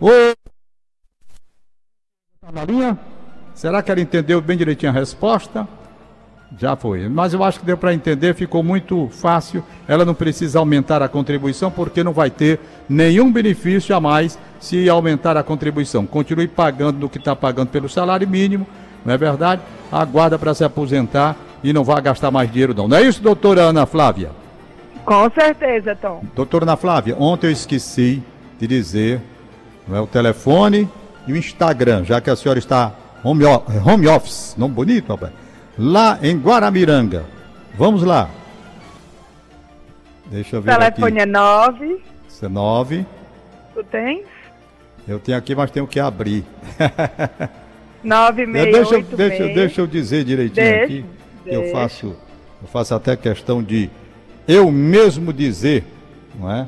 Ô... 0.00 0.08
Tá 2.40 2.50
na 2.52 2.64
linha? 2.64 2.98
Será 3.54 3.82
que 3.84 3.90
ela 3.92 4.00
entendeu 4.00 4.40
bem 4.40 4.56
direitinho 4.56 4.90
a 4.90 4.94
resposta? 4.94 5.68
Já 6.58 6.74
foi. 6.74 7.08
Mas 7.08 7.32
eu 7.32 7.44
acho 7.44 7.60
que 7.60 7.66
deu 7.66 7.76
para 7.76 7.94
entender, 7.94 8.34
ficou 8.34 8.62
muito 8.62 9.08
fácil. 9.12 9.62
Ela 9.86 10.04
não 10.04 10.14
precisa 10.14 10.58
aumentar 10.58 11.02
a 11.02 11.08
contribuição, 11.08 11.70
porque 11.70 12.02
não 12.02 12.12
vai 12.12 12.30
ter 12.30 12.58
nenhum 12.88 13.30
benefício 13.30 13.94
a 13.94 14.00
mais 14.00 14.38
se 14.58 14.88
aumentar 14.88 15.36
a 15.36 15.42
contribuição. 15.42 16.06
Continue 16.06 16.48
pagando 16.48 16.98
no 16.98 17.08
que 17.08 17.18
está 17.18 17.36
pagando 17.36 17.68
pelo 17.68 17.88
salário 17.88 18.28
mínimo, 18.28 18.66
não 19.04 19.14
é 19.14 19.16
verdade? 19.18 19.62
Aguarda 19.92 20.38
para 20.38 20.52
se 20.54 20.64
aposentar 20.64 21.36
e 21.62 21.72
não 21.72 21.84
vai 21.84 22.00
gastar 22.02 22.30
mais 22.30 22.50
dinheiro, 22.50 22.74
não. 22.74 22.88
Não 22.88 22.96
é 22.96 23.02
isso, 23.02 23.22
doutora 23.22 23.62
Ana 23.62 23.86
Flávia? 23.86 24.30
Com 25.04 25.30
certeza, 25.30 25.96
Tom. 25.96 26.22
Doutora 26.34 26.64
Ana 26.64 26.76
Flávia, 26.76 27.16
ontem 27.18 27.46
eu 27.46 27.52
esqueci 27.52 28.22
de 28.58 28.66
dizer 28.66 29.20
não 29.88 29.96
é, 29.96 30.00
o 30.00 30.06
telefone 30.06 30.88
e 31.26 31.32
o 31.32 31.36
Instagram, 31.36 32.04
já 32.04 32.20
que 32.20 32.28
a 32.28 32.36
senhora 32.36 32.58
está 32.58 32.92
home, 33.24 33.44
home 33.44 34.08
office, 34.08 34.54
nome 34.58 34.74
bonito, 34.74 35.08
rapaz. 35.08 35.32
Lá 35.78 36.18
em 36.22 36.36
Guaramiranga. 36.38 37.24
Vamos 37.74 38.02
lá. 38.02 38.28
Deixa 40.26 40.56
eu 40.56 40.60
O 40.60 40.62
ver 40.62 40.72
telefone 40.76 41.12
aqui. 41.12 41.20
é 41.20 41.26
nove. 41.26 42.02
19. 42.28 43.06
Tu 43.74 43.84
tens? 43.84 44.26
Eu 45.08 45.18
tenho 45.18 45.38
aqui, 45.38 45.54
mas 45.54 45.70
tenho 45.70 45.86
que 45.86 45.98
abrir. 45.98 46.44
Nove, 48.02 48.46
meia, 48.46 48.64
deixa, 48.72 48.94
eu- 48.94 49.02
deixa, 49.02 49.42
eu- 49.42 49.54
deixa 49.54 49.80
eu 49.82 49.86
dizer 49.86 50.24
direitinho 50.24 50.64
Deixa, 50.66 50.84
aqui. 50.84 51.04
Eu 51.44 51.60
deixa. 51.60 51.76
faço, 51.76 52.06
eu 52.62 52.68
faço 52.68 52.94
até 52.94 53.14
questão 53.14 53.62
de 53.62 53.90
eu 54.48 54.70
mesmo 54.72 55.34
dizer, 55.34 55.84
não 56.34 56.50
é? 56.50 56.66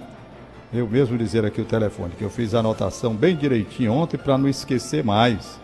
Eu 0.74 0.86
mesmo 0.86 1.16
dizer 1.16 1.42
aqui 1.46 1.58
o 1.60 1.64
telefone, 1.64 2.12
que 2.18 2.22
eu 2.24 2.28
fiz 2.28 2.54
a 2.54 2.58
anotação 2.58 3.14
bem 3.14 3.34
direitinho 3.34 3.92
ontem 3.94 4.18
para 4.18 4.36
não 4.36 4.46
esquecer 4.46 5.02
mais. 5.02 5.58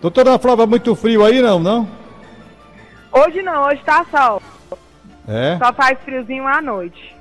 Doutora 0.00 0.38
Flávia, 0.38 0.66
muito 0.66 0.94
frio 0.94 1.24
aí 1.26 1.42
não, 1.42 1.58
não? 1.58 1.86
Hoje 3.12 3.42
não, 3.42 3.64
hoje 3.66 3.80
tá 3.84 4.06
sol. 4.10 4.40
É? 5.28 5.58
Só 5.58 5.70
faz 5.72 5.98
friozinho 6.04 6.46
à 6.46 6.60
noite. 6.62 7.16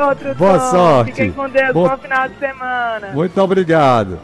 Outro 0.10 0.36
Boa 0.36 0.60
Tom. 0.60 0.72
sorte. 0.72 1.12
Fiquem 1.12 1.32
com 1.32 1.48
Deus. 1.50 1.74
Bom- 1.74 1.88
Bom 1.88 1.98
final 1.98 2.28
de 2.30 2.36
semana. 2.40 3.08
Muito 3.14 3.42
obrigado. 3.42 4.16